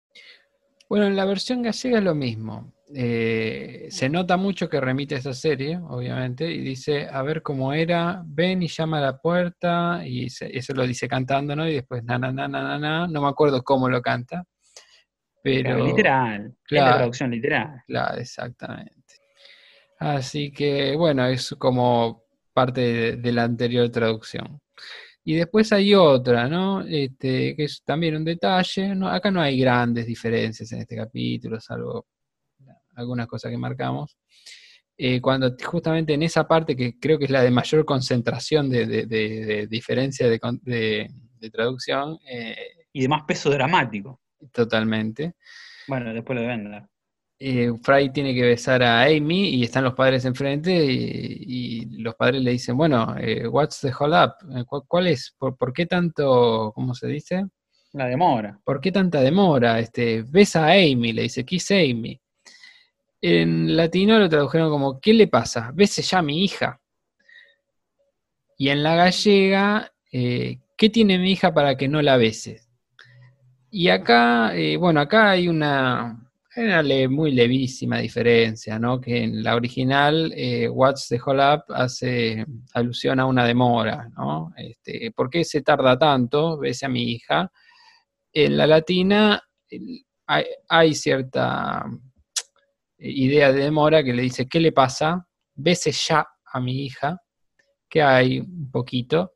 [0.89, 2.73] Bueno, en la versión gallega es lo mismo.
[2.95, 7.75] Eh, se nota mucho que remite a esa serie, obviamente, y dice, a ver cómo
[7.75, 11.69] era, ven y llama a la puerta, y se- eso lo dice cantando, ¿no?
[11.69, 14.45] Y después, na, na, na, na, na, na, no me acuerdo cómo lo canta,
[15.43, 15.85] pero...
[15.85, 17.83] Literal, es la traducción literal.
[17.87, 18.95] Claro, exactamente.
[19.99, 24.63] Así que, bueno, es como parte de, de la anterior traducción.
[25.31, 26.81] Y después hay otra, ¿no?
[26.81, 28.95] Este, que es también un detalle.
[28.95, 29.09] ¿no?
[29.09, 32.07] Acá no hay grandes diferencias en este capítulo, salvo
[32.95, 34.17] algunas cosas que marcamos.
[34.97, 38.87] Eh, cuando justamente en esa parte, que creo que es la de mayor concentración de,
[38.87, 40.39] de- de- de diferencia de,
[41.51, 42.57] traducción, eh,
[42.95, 44.23] Y de más peso dramático.
[44.51, 45.35] totalmente.
[45.89, 46.89] Bueno, después lo dar.
[47.41, 52.15] Eh, Fry tiene que besar a Amy y están los padres enfrente y, y los
[52.15, 54.35] padres le dicen, bueno, eh, what's the hold up?
[54.57, 55.35] Eh, ¿cu- ¿Cuál es?
[55.39, 57.47] ¿Por, por qué tanto, cómo se dice?
[57.93, 58.59] La demora.
[58.65, 59.79] ¿Por qué tanta demora?
[59.79, 62.21] Este, besa a Amy, le dice, kiss Amy.
[63.21, 65.71] En latino lo tradujeron como, ¿qué le pasa?
[65.75, 66.81] Bese ya a mi hija.
[68.57, 72.69] Y en la gallega, eh, ¿qué tiene mi hija para que no la beses?
[73.71, 76.28] Y acá, eh, bueno, acá hay una,
[76.83, 79.01] le- muy levísima diferencia, ¿no?
[79.01, 82.45] Que en la original, eh, What's the Hold Up hace
[82.75, 84.53] alusión a una demora, ¿no?
[84.57, 86.59] Este, ¿Por qué se tarda tanto?
[86.59, 87.51] Bese a mi hija.
[88.33, 89.43] En la latina
[90.27, 91.85] hay, hay cierta
[92.99, 95.27] eh, idea de demora que le dice, ¿qué le pasa?
[95.55, 97.21] Bese ya a mi hija,
[97.89, 99.33] que hay un poquito.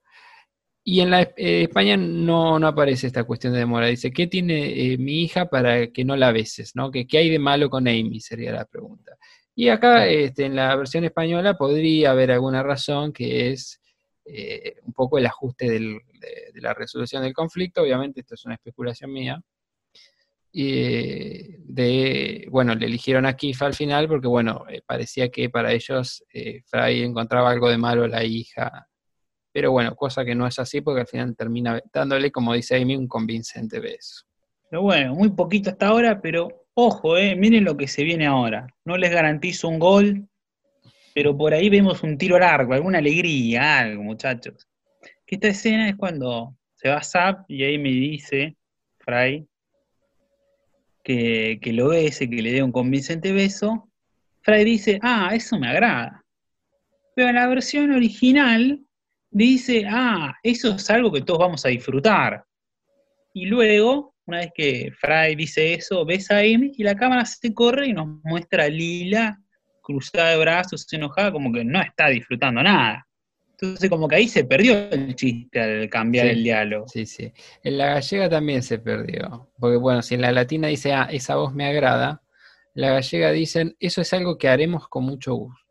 [0.85, 3.87] Y en la eh, España no, no aparece esta cuestión de demora.
[3.87, 6.75] Dice, ¿qué tiene eh, mi hija para que no la beses?
[6.75, 6.91] ¿no?
[6.91, 8.19] ¿Qué, qué hay de malo con Amy?
[8.21, 9.17] Sería la pregunta.
[9.55, 13.81] Y acá, este, en la versión española, podría haber alguna razón que es
[14.25, 17.83] eh, un poco el ajuste del- de, de la resolución del conflicto.
[17.83, 19.41] Obviamente, esto es una especulación mía.
[20.55, 25.73] Y, de, bueno, le eligieron a Keith al final porque, bueno, eh, parecía que para
[25.73, 28.89] ellos eh, Fry encontraba algo de malo a la hija.
[29.53, 32.97] Pero bueno, cosa que no es así porque al final termina dándole, como dice Amy,
[32.97, 34.25] un convincente beso.
[34.71, 38.67] Pero bueno, muy poquito hasta ahora, pero ojo, eh, miren lo que se viene ahora.
[38.85, 40.29] No les garantizo un gol,
[41.15, 44.67] pero por ahí vemos un tiro largo, alguna alegría, algo, muchachos.
[45.27, 48.57] Que esta escena es cuando se va Zap y ahí me dice,
[48.99, 49.47] Fry,
[51.05, 53.91] que, que lo bese, que le dé un convincente beso.
[54.41, 56.25] Fry dice, ah, eso me agrada.
[57.15, 58.81] Pero en la versión original
[59.33, 62.45] dice, ah, eso es algo que todos vamos a disfrutar.
[63.35, 67.53] Y luego, una vez que Fry dice eso, besa a Amy y la cámara se
[67.53, 69.39] corre y nos muestra a Lila
[69.83, 73.07] cruzada de brazos, enojada, como que no está disfrutando nada.
[73.53, 76.33] Entonces, como que ahí se perdió el chiste al cambiar Sí.
[76.33, 76.89] el diálogo.
[76.89, 77.33] Sí, sí.
[77.63, 79.51] En la gallega también se perdió.
[79.59, 82.23] Porque bueno, si en la latina dice, ah, esa voz me agrada,
[82.75, 85.62] la gallega dicen, eso es algo que haremos con mucho gusto.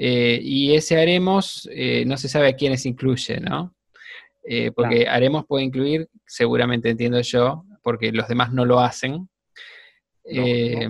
[0.00, 3.74] Eh, y ese haremos, eh, no se sabe a quiénes incluye, ¿no?
[4.44, 9.28] Eh, porque haremos puede incluir, seguramente entiendo yo, porque los demás no lo hacen,
[10.24, 10.88] eh,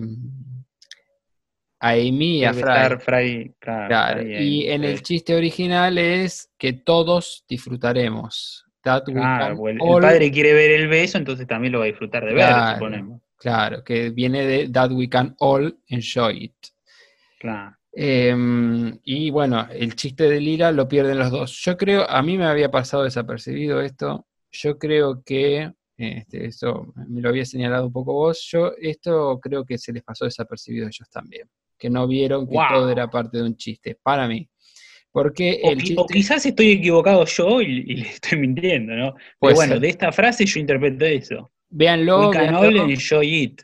[1.81, 2.61] a Amy y a Fry.
[2.61, 8.67] estar Fry, claro, Claro, Fry y en el chiste original es que todos disfrutaremos.
[8.83, 11.89] That we Claro, el, all- padre quiere ver el beso, entonces también lo va a
[11.89, 13.23] disfrutar de ver, suponemos.
[13.39, 16.55] Claro, que viene de That we can all enjoy it.
[17.39, 17.78] Claro.
[18.01, 21.53] Em, y bueno, el chiste de Lila lo pierden los dos.
[21.65, 24.27] Yo creo, a mí me había pasado desapercibido esto.
[24.53, 28.47] Yo creo que Este, eso me lo había señalado un poco vos.
[28.53, 31.49] Yo, esto creo que se les pasó desapercibido a ellos también.
[31.77, 32.67] Que no vieron que Wow.
[32.73, 34.49] todo era parte de un chiste, para mí.
[35.11, 36.01] Porque O, el chiste.
[36.01, 39.15] o quizás estoy equivocado yo y, y le estoy mintiendo, ¿no?
[39.41, 41.51] Pero bueno, de esta frase yo interpreto eso.
[41.69, 42.61] Véanlo, We can véanlo.
[42.85, 43.63] all enjoy it.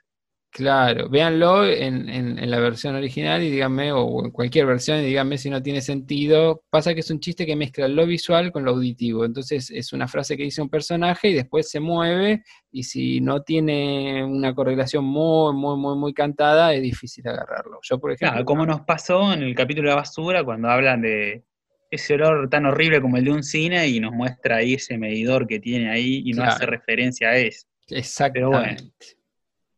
[0.57, 5.05] Claro, véanlo en, en- en la versión original y díganme, o en cualquier versión, y
[5.07, 6.63] díganme si no tiene sentido.
[6.71, 9.25] Pasa que es un chiste que mezcla lo visual con lo auditivo.
[9.25, 13.43] Entonces es una frase que dice un personaje y después se mueve, y si no
[13.43, 17.81] tiene una correlación muy, muy, muy, muy cantada, es difícil agarrarlo.
[17.83, 21.03] Yo, por ejemplo, Claro, como nos pasó en el capítulo de la basura cuando hablan
[21.03, 21.43] de
[21.91, 25.49] ese olor tan horrible como el de un cine y nos muestra ahí ese medidor
[25.49, 26.53] que tiene ahí y no Claro.
[26.53, 27.67] hace referencia a eso.
[27.89, 28.85] exactamente.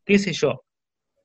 [0.04, 0.64] qué sé yo.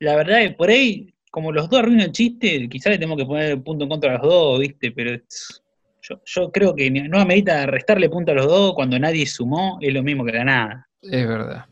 [0.01, 3.25] La verdad es por ahí, como los dos arruinan el chiste, quizás le tenemos que
[3.25, 4.91] poner el punto en contra a los dos, ¿viste?
[4.91, 5.61] Pero es-
[6.01, 9.93] yo, yo creo que no amerita restarle punto a los dos cuando nadie sumó, es
[9.93, 10.89] lo mismo que la nada.
[11.03, 11.65] Es verdad.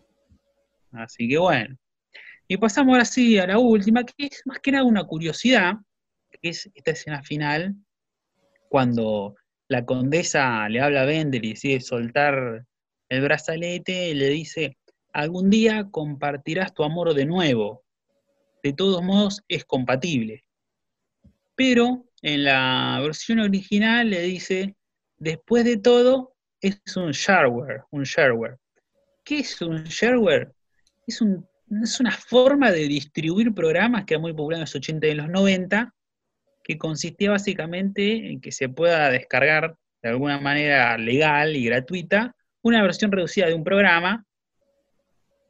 [0.91, 1.75] Así que bueno.
[2.47, 5.73] Y pasamos ahora sí a la última, que es más que nada una curiosidad,
[6.29, 7.73] que es esta escena final,
[8.69, 9.35] cuando
[9.67, 12.63] la condesa le habla a Bender y decide soltar
[13.09, 14.77] el brazalete, y le dice,
[15.13, 17.83] algún día compartirás tu amor de nuevo.
[18.63, 20.43] De todos modos, es compatible.
[21.55, 24.75] Pero en la versión original le dice,
[25.17, 28.57] después de todo, es un shareware, un shareware.
[29.23, 30.51] ¿Qué es un shareware?
[31.07, 31.45] Es, un-
[31.83, 35.17] es una forma de distribuir programas que era muy popular en los 80 y en
[35.17, 35.93] los 90,
[36.63, 42.81] que consistía básicamente en que se pueda descargar de alguna manera legal y gratuita una
[42.83, 44.25] versión reducida de un programa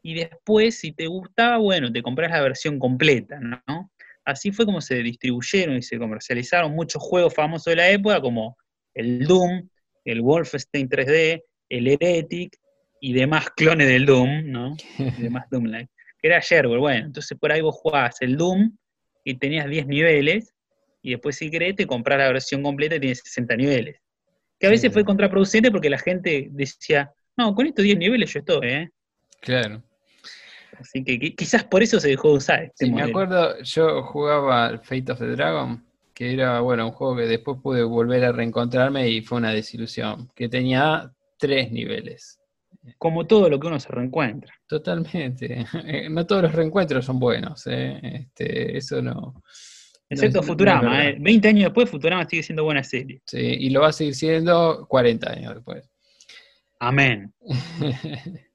[0.02, 3.92] y después, si te gustaba, bueno, te compras la versión completa, ¿no?
[4.26, 8.58] Así fue como se distribuyeron y se comercializaron muchos juegos famosos de la época, como
[8.94, 9.68] el Doom,
[10.06, 12.58] el Wolfenstein 3D, el Heretic
[13.02, 14.76] y demás clones del Doom, ¿no?
[15.20, 15.90] Y demás Doom-like.
[16.22, 18.76] Que era shareware, bueno, entonces por ahí vos jugabas el Doom
[19.24, 20.54] y tenías 10 niveles,
[21.02, 23.98] y después si querés te comprás la versión completa y tienes 60 niveles.
[24.60, 24.94] Que a veces Sí.
[24.94, 28.90] fue contraproducente porque la gente decía, no, con estos 10 niveles yo estoy, ¿eh?
[29.40, 29.82] Claro.
[30.80, 34.04] Así que qui- quizás por eso se dejó de usar este Sí, me acuerdo, yo
[34.04, 35.84] jugaba Fate of the Dragon,
[36.14, 40.30] que era, bueno, un juego que después pude volver a reencontrarme y fue una desilusión,
[40.36, 42.40] que tenía tres niveles.
[42.98, 44.54] Como todo lo que uno se reencuentra.
[44.68, 45.66] Totalmente.
[45.86, 48.00] Eh, No todos los reencuentros son buenos, ¿eh?
[48.02, 49.14] Este, eso no.
[49.14, 49.44] no
[50.10, 51.06] Excepto no Futurama.
[51.10, 51.18] ¿eh?
[51.20, 53.22] 20 años después Futurama sigue siendo buena serie.
[53.26, 55.90] Sí, y lo va a seguir siendo 40 años después.
[56.80, 57.34] Amén.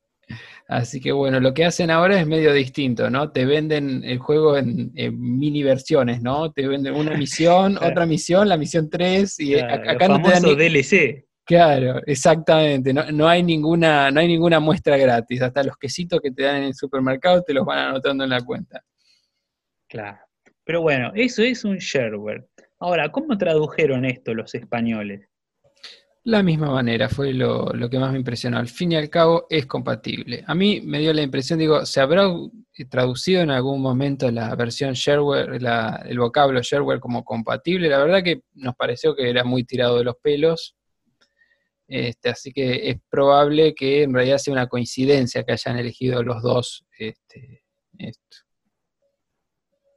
[0.66, 3.30] Así que bueno, lo que hacen ahora es medio distinto, ¿no?
[3.30, 6.52] Te venden el juego en, en mini versiones, ¿no?
[6.52, 7.92] Te venden una misión, Claro.
[7.92, 11.26] otra misión, la misión 3, y Claro, acá no te dan ni- DLC.
[11.46, 12.94] Claro, exactamente.
[12.94, 15.42] No, no hay ninguna, no hay ninguna muestra gratis.
[15.42, 18.40] Hasta los quesitos que te dan en el supermercado te los van anotando en la
[18.40, 18.82] cuenta.
[19.88, 20.18] Claro.
[20.64, 22.46] Pero bueno, eso es un shareware.
[22.78, 25.28] Ahora, ¿cómo tradujeron esto los españoles?
[26.26, 28.56] La misma manera, fue lo, lo que más me impresionó.
[28.58, 30.42] Al fin y al cabo es compatible.
[30.46, 32.26] A mí me dio la impresión, digo, ¿se habrá
[32.88, 35.58] traducido en algún momento la versión shareware,
[36.06, 37.90] el vocablo shareware como compatible?
[37.90, 40.74] La verdad que nos pareció que era muy tirado de los pelos.
[41.86, 46.42] Este, así que es probable que en realidad sea una coincidencia que hayan elegido los
[46.42, 47.62] dos este,
[47.98, 48.38] esto.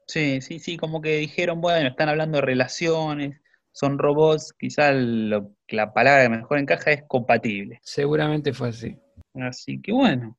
[0.06, 3.40] Sí, sí, sí, como que dijeron, bueno, están hablando de relaciones,
[3.72, 7.80] son robots, quizá lo- la palabra que mejor encaja es compatible.
[7.84, 8.98] Seguramente fue así.
[9.34, 10.38] Así que bueno,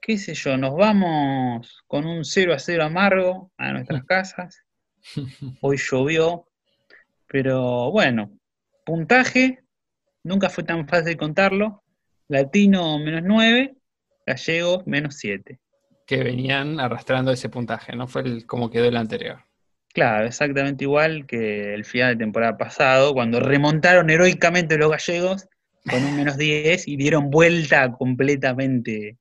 [0.00, 4.64] qué sé yo, nos vamos con un 0 a 0 amargo a nuestras casas.
[5.60, 6.46] Hoy llovió,
[7.26, 8.32] pero bueno,
[8.84, 9.60] puntaje,
[10.22, 11.82] nunca fue tan fácil contarlo.
[12.28, 13.76] Latino menos 9,
[14.26, 15.58] gallego menos 7.
[16.06, 19.44] Que venían arrastrando ese puntaje, no fue el, como quedó el anterior.
[19.92, 25.48] Claro, exactamente igual que el final de temporada pasado, cuando remontaron heroicamente los gallegos
[25.88, 29.18] con un menos 10 y dieron vuelta completamente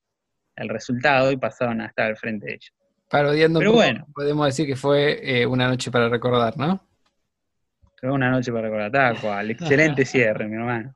[0.56, 2.74] al resultado y pasaron a estar al frente de ellos.
[3.10, 4.06] Parodiando un Pero poco, bueno.
[4.14, 6.86] podemos decir que fue eh, una noche para recordar, ¿no?
[8.00, 9.52] Pero una noche para recordar, tal cual.
[9.52, 10.94] Excelente cierre, mi hermano.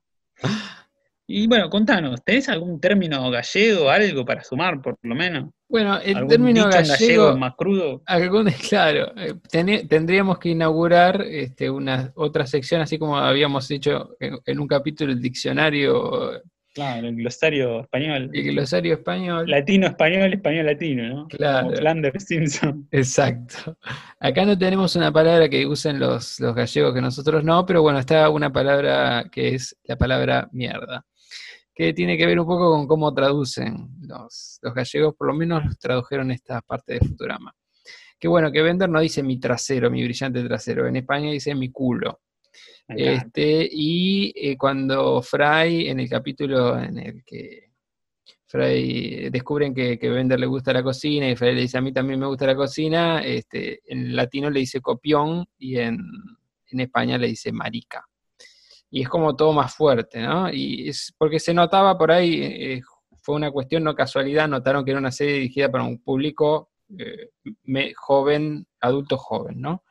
[1.26, 5.50] Y bueno, contanos, ¿tenés algún término gallego, algo para sumar, por lo menos?
[5.74, 8.04] Bueno, el ¿Algún término gallego, más crudo?
[8.06, 9.34] algún, claro, eh,
[9.90, 15.12] tendríamos que inaugurar este, una otra sección, así como habíamos hecho en, en un capítulo
[15.12, 16.44] el diccionario,
[16.76, 18.30] Claro, el glosario español.
[18.34, 19.50] el glosario español.
[19.50, 21.28] Latino, español, español, latino, ¿no?
[21.28, 21.68] Claro.
[21.68, 22.88] Como Flanders Simpson.
[22.92, 23.76] Exacto.
[24.20, 27.98] Acá no tenemos una palabra que usen los, los gallegos que nosotros no, pero bueno,
[27.98, 31.04] está una palabra que es la palabra mierda.
[31.74, 35.78] Que tiene que ver un poco con cómo traducen los, los gallegos, por lo menos
[35.80, 37.54] tradujeron esta parte de Futurama.
[38.20, 41.72] Que bueno, que Bender no dice mi trasero, mi brillante trasero, en España dice mi
[41.72, 42.22] culo.
[42.88, 47.72] Este, y eh, cuando Fry, en el capítulo en el que
[48.46, 51.92] Fry descubren que, que Bender le gusta la cocina y Fry le dice a mí
[51.92, 55.98] también me gusta la cocina, este, en latino le dice copión y en,
[56.68, 58.06] en España le dice marica
[58.96, 60.54] y es como todo más fuerte, ¿no?
[60.54, 62.82] Y es porque se notaba por ahí, eh,
[63.24, 67.94] fue una cuestión, no casualidad, notaron que era una serie dirigida para un público eh,
[67.96, 69.84] joven, adulto joven, ¿no?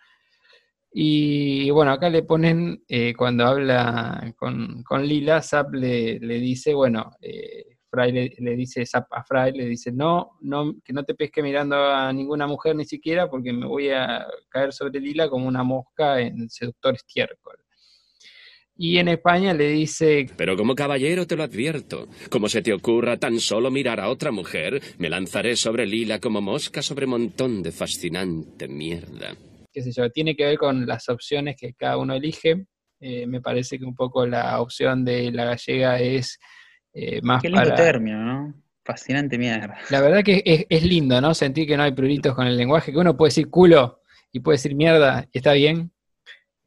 [0.92, 7.10] Y, bueno, acá le ponen, eh, cuando habla con, Lila, Zap le, dice, bueno,
[7.90, 11.74] Fry le, dice, Zap a Fry le dice, no, no, que no te pesque mirando
[11.76, 16.20] a ninguna mujer ni siquiera, porque me voy a caer sobre Lila como una mosca
[16.20, 17.61] en seductor estiércol.
[18.76, 20.26] Y en España le dice...
[20.36, 24.32] Pero como caballero te lo advierto, como se te ocurra tan solo mirar a otra
[24.32, 29.36] mujer, me lanzaré sobre Lila como mosca sobre montón de fascinante mierda.
[29.72, 32.64] Qué sé yo, tiene que ver con las opciones que cada uno elige.
[33.00, 36.38] Eh, me parece que un poco la opción de la gallega es
[36.94, 38.54] eh, más Qué lindo término, ¿no?
[38.84, 39.78] Fascinante mierda.
[39.90, 41.34] La verdad que es, es, lindo, ¿no?
[41.34, 44.00] Sentir que no hay pruritos con el lenguaje, que uno puede decir culo
[44.32, 45.92] y puede decir mierda, y está bien,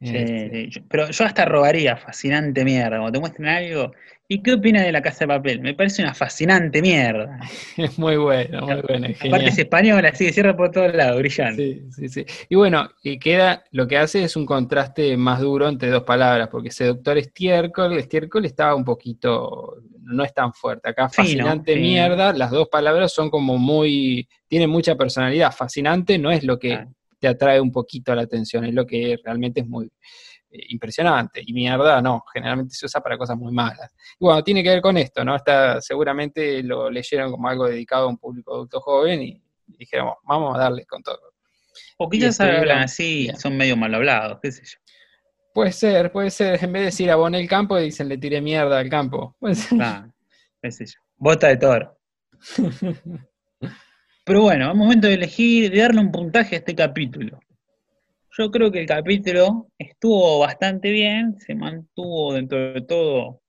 [0.00, 0.70] este.
[0.72, 2.98] Sí, pero yo hasta robaría, fascinante mierda.
[2.98, 3.92] Cuando te muestren algo,
[4.28, 5.60] ¿y qué opinas de la casa de papel?
[5.60, 7.38] Me parece una fascinante mierda.
[7.76, 9.08] Es muy bueno, muy bueno.
[9.26, 11.82] Aparte es española, así que cierra por todos lados, brillante.
[11.90, 12.26] Sí, sí, sí.
[12.48, 16.48] Y bueno, y queda, lo que hace es un contraste más duro entre dos palabras,
[16.48, 20.90] porque seductor estiércol, estiércol estaba un poquito, no es tan fuerte.
[20.90, 25.52] Acá fascinante mierda, las dos palabras son como muy, tienen mucha personalidad.
[25.52, 26.86] Fascinante no es lo que
[27.18, 29.86] te atrae un poquito la atención, es lo que realmente es muy
[30.50, 31.42] eh, impresionante.
[31.44, 33.90] Y mierda, no, generalmente se usa para cosas muy malas.
[34.18, 35.36] Y bueno, tiene que ver con esto, ¿no?
[35.36, 40.54] Está, seguramente lo leyeron como algo dedicado a un público adulto joven y, dijeron, vamos
[40.56, 41.20] a darle con todo.
[41.98, 44.78] O quizás hablan así, son medio mal hablados, qué sé yo.
[45.52, 46.62] Puede ser, puede ser.
[46.62, 49.34] En vez de decir aboné el campo, dicen le tiré mierda al campo.
[49.40, 49.78] Puede ser.
[50.60, 51.00] Qué sé yo.
[51.16, 51.98] Bota de toro.
[54.26, 57.38] Pero bueno, es momento de elegir, de darle un puntaje a este capítulo.
[58.36, 63.40] Yo creo que el capítulo estuvo bastante bien, se mantuvo dentro de todo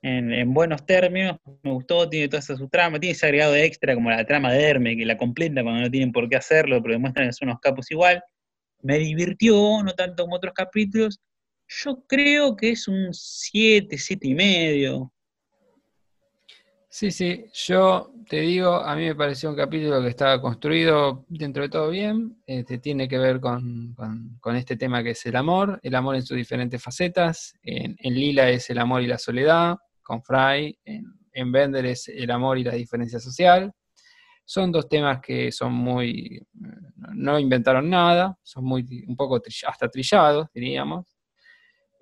[0.00, 4.10] en, buenos términos, me gustó, tiene toda esa su trama, tiene ese agregado extra como
[4.10, 7.26] la trama de Herme, que la completa cuando no tienen por qué hacerlo, pero demuestran
[7.26, 8.22] que son unos capos igual.
[8.82, 11.18] Me divirtió, no tanto como otros capítulos.
[11.66, 15.12] Yo creo que es un 7, 7 y medio.
[16.92, 21.62] Sí, sí, yo te digo, a mí me pareció un capítulo que estaba construido dentro
[21.62, 23.94] de todo bien, este, tiene que ver con,
[24.56, 28.70] este tema que es el amor, el amor en sus diferentes facetas, en, Lila es
[28.70, 32.74] el amor y la soledad, con Fry, en, en Bender es el amor y la
[32.74, 33.72] diferencia social.
[34.44, 36.44] Son dos temas que son muy,
[37.14, 41.19] no inventaron nada, son muy, un poco hasta trillados, diríamos,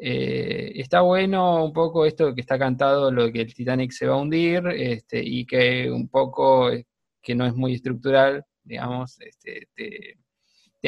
[0.01, 4.07] eh, está bueno un poco esto que está cantado, lo de que el Titanic se
[4.07, 6.87] va a hundir, este, y que un poco, eh,
[7.21, 10.17] que no es muy estructural, digamos, este, te,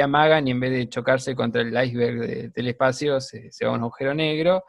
[0.00, 3.80] amagan y en vez de chocarse contra el iceberg del espacio, se, va a un
[3.80, 4.64] agujero negro.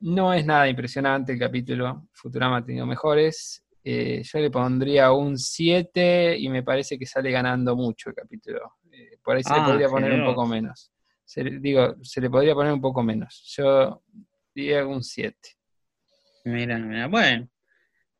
[0.00, 3.64] No es nada impresionante el capítulo, Futurama ha tenido mejores.
[3.84, 8.76] Eh, yo le pondría un 7 y me parece que sale ganando mucho el capítulo.
[9.22, 10.92] por ahí se le ah, podría poner un poco menos
[11.28, 13.44] se, digo, se le podría poner un poco menos.
[13.54, 14.02] Yo
[14.54, 15.36] diría un 7.
[16.46, 17.46] Mira, mira, bueno.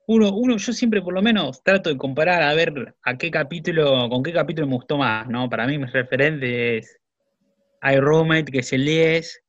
[0.08, 4.10] Uno, uno, yo siempre por lo menos trato de comparar a ver a qué capítulo,
[4.10, 5.48] con qué capítulo me gustó más, ¿no?
[5.48, 6.98] Para mí mi referente es
[7.82, 9.42] I Roommate, que es el 10,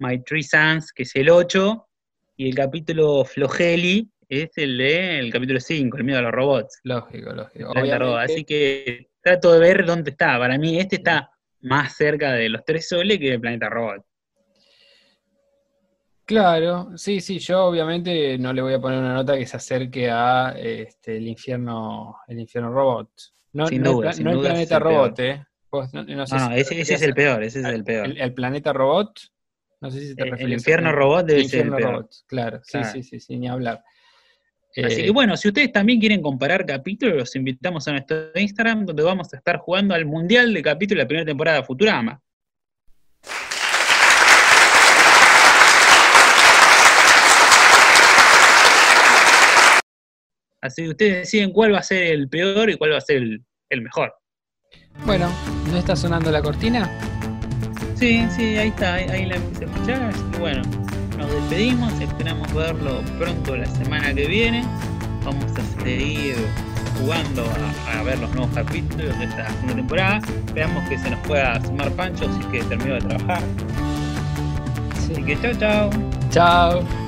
[0.00, 1.88] My Three Sons, que es el 8,
[2.36, 6.80] y el capítulo Flogeli es el de el capítulo 5, el miedo a los robots.
[6.82, 8.16] Lógico, lógico.
[8.16, 10.36] Así que trato de ver dónde está.
[10.36, 11.30] Para mí este está
[11.62, 14.04] más cerca de los tres soles que del planeta robot.
[16.24, 20.10] Claro, sí, sí, yo obviamente no le voy a poner una nota que se acerque
[20.10, 23.08] a este, el infierno, el infierno robot.
[23.54, 25.42] No, sin duda, no el planeta robot, ¿eh?
[25.72, 26.24] no,
[26.54, 28.14] ese, es el peor, ese es el peor.
[28.14, 29.18] El, planeta robot,
[29.80, 30.44] no sé si te refieres.
[30.44, 31.92] El infierno robot debe ser el peor.
[31.92, 33.82] Robot, claro, sí, sí, sí, sí, ni hablar.
[34.84, 38.86] Así que eh, bueno, si ustedes también quieren comparar capítulos, los invitamos a nuestro Instagram,
[38.86, 42.22] donde vamos a estar jugando al Mundial de capítulo de la primera temporada de Futurama.
[50.60, 53.22] Así que ustedes deciden cuál va a ser el peor y cuál va a ser
[53.70, 54.12] el, mejor.
[55.06, 55.32] Bueno,
[55.70, 56.90] ¿no está sonando la cortina?
[57.94, 60.87] Sí, sí, ahí está, ahí, la empecé a escuchar, así que bueno.
[61.18, 64.64] Nos despedimos, esperamos verlo pronto la semana que viene.
[65.24, 66.36] Vamos a seguir
[66.98, 67.44] jugando
[67.92, 70.20] a, ver los nuevos capítulos de esta segunda temporada.
[70.46, 73.42] Esperamos que se nos pueda sumar Pancho, así que terminó de trabajar.
[74.96, 75.90] Así que chao, chao.
[76.30, 77.07] Chao.